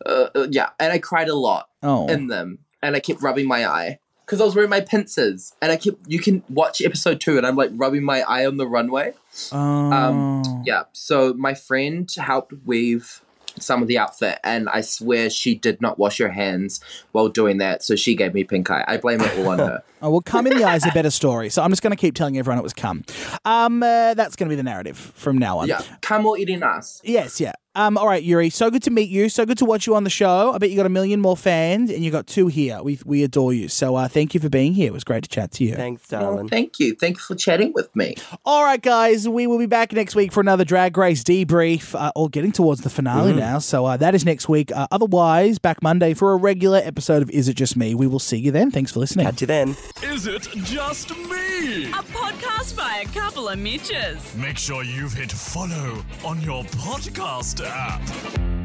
uh, 0.06 0.28
uh, 0.35 0.47
yeah, 0.50 0.70
and 0.78 0.92
I 0.92 0.99
cried 0.99 1.28
a 1.28 1.35
lot 1.35 1.68
Oh, 1.82 2.06
in 2.06 2.26
them, 2.28 2.58
and 2.82 2.94
I 2.97 3.00
kept 3.00 3.23
rubbing 3.23 3.47
my 3.49 3.66
eye. 3.66 3.99
Because 4.28 4.42
I 4.42 4.44
was 4.44 4.54
wearing 4.54 4.68
my 4.68 4.82
pincers, 4.82 5.54
and 5.62 5.73
I 5.73 5.76
kept. 5.76 6.06
You 6.06 6.18
can 6.18 6.42
watch 6.50 6.82
episode 6.82 7.18
two, 7.18 7.38
and 7.38 7.47
I'm 7.47 7.56
like 7.56 7.70
rubbing 7.73 8.04
my 8.04 8.20
eye 8.20 8.44
on 8.44 8.58
the 8.58 8.66
runway. 8.66 9.14
Oh. 9.52 9.58
Um, 9.58 10.62
yeah. 10.66 10.85
So 10.92 11.32
my 11.32 11.54
friend 11.54 12.11
helped 12.14 12.52
weave 12.66 13.23
some 13.58 13.80
of 13.80 13.88
the 13.88 13.97
outfit, 13.97 14.38
and 14.44 14.68
I 14.68 14.82
swear 14.82 15.30
she 15.30 15.54
did 15.54 15.80
not 15.80 15.99
wash 15.99 16.18
her 16.18 16.28
hands 16.28 16.80
while 17.12 17.28
doing 17.28 17.56
that. 17.58 17.82
So 17.82 17.97
she 17.97 18.14
gave 18.14 18.35
me 18.35 18.44
pink 18.44 18.70
eye. 18.70 18.85
I 18.87 18.99
blame 18.99 19.23
it 19.23 19.38
all 19.38 19.49
on 19.49 19.58
her. 19.58 19.82
Oh, 20.00 20.11
well, 20.11 20.20
Come 20.20 20.47
in 20.47 20.56
the 20.56 20.62
Eye 20.62 20.76
is 20.76 20.87
a 20.87 20.92
better 20.92 21.11
story. 21.11 21.50
So 21.50 21.61
I'm 21.61 21.70
just 21.70 21.82
going 21.82 21.90
to 21.90 21.97
keep 21.97 22.14
telling 22.14 22.38
everyone 22.38 22.56
it 22.56 22.62
was 22.62 22.73
Come. 22.73 23.02
Um, 23.44 23.82
uh, 23.82 24.14
that's 24.14 24.37
going 24.37 24.49
to 24.49 24.52
be 24.52 24.54
the 24.54 24.62
narrative 24.62 24.97
from 24.97 25.38
now 25.38 25.58
on. 25.58 25.66
Yeah. 25.66 25.82
Come 26.02 26.25
or 26.25 26.38
eating 26.38 26.62
us. 26.62 27.00
Yes, 27.02 27.40
yeah. 27.40 27.54
Um, 27.78 27.97
all 27.97 28.06
right, 28.08 28.23
Yuri. 28.23 28.50
So 28.50 28.70
good 28.70 28.82
to 28.85 28.90
meet 28.90 29.08
you. 29.08 29.28
So 29.28 29.47
good 29.47 29.58
to 29.58 29.64
watch 29.64 29.87
you 29.87 29.94
on 29.94 30.04
the 30.04 30.11
show. 30.11 30.52
I 30.52 30.58
bet 30.58 30.70
you 30.70 30.76
got 30.76 30.87
a 30.87 30.90
million 30.90 31.20
more 31.20 31.37
fans, 31.37 31.90
and 31.90 32.04
you 32.04 32.11
got 32.11 32.26
two 32.26 32.49
here. 32.49 32.82
We 32.82 32.99
we 33.04 33.23
adore 33.23 33.52
you. 33.52 33.68
So 33.68 33.94
uh, 33.97 34.08
thank 34.08 34.35
you 34.35 34.40
for 34.40 34.49
being 34.49 34.75
here. 34.75 34.88
It 34.88 34.92
was 34.92 35.04
great 35.04 35.23
to 35.23 35.28
chat 35.28 35.52
to 35.52 35.64
you. 35.64 35.75
Thanks, 35.75 36.12
Oh, 36.12 36.18
darling. 36.20 36.49
thank 36.49 36.78
you. 36.80 36.94
Thank 36.94 37.16
you 37.16 37.23
for 37.23 37.35
chatting 37.37 37.73
with 37.75 37.94
me. 37.94 38.16
All 38.44 38.64
right, 38.64 38.82
guys. 38.82 39.28
We 39.28 39.47
will 39.47 39.58
be 39.58 39.66
back 39.66 39.92
next 39.92 40.14
week 40.16 40.32
for 40.32 40.40
another 40.40 40.64
Drag 40.64 40.97
Race 40.97 41.23
debrief. 41.23 41.94
Uh, 41.94 42.11
all 42.14 42.28
getting 42.28 42.52
towards 42.52 42.80
the 42.80 42.90
finale 42.90 43.32
now. 43.32 43.58
So 43.61 43.87
uh, 43.87 43.97
that 43.99 44.14
is 44.14 44.25
next 44.25 44.49
week. 44.49 44.73
Uh, 44.73 44.87
otherwise, 44.90 45.58
back 45.58 45.82
Monday 45.82 46.14
for 46.14 46.32
a 46.32 46.37
regular 46.37 46.80
episode 46.82 47.23
of 47.23 47.30
Is 47.30 47.49
It 47.49 47.54
Just 47.54 47.76
Me? 47.76 47.94
We 47.94 48.06
will 48.06 48.18
see 48.18 48.38
you 48.38 48.50
then. 48.50 48.70
Thanks 48.70 48.92
for 48.92 49.00
listening. 49.00 49.26
Catch 49.26 49.40
you 49.42 49.47
then. 49.47 49.76
Is 50.02 50.26
it 50.26 50.42
just 50.64 51.11
me? 51.16 51.87
A 51.90 52.02
podcast 52.12 52.76
by 52.76 53.04
a 53.04 53.08
couple 53.12 53.49
of 53.49 53.58
Mitches. 53.58 54.35
Make 54.37 54.58
sure 54.58 54.82
you've 54.82 55.12
hit 55.12 55.30
follow 55.30 56.04
on 56.25 56.40
your 56.42 56.64
podcast 56.64 57.61
app. 57.68 58.57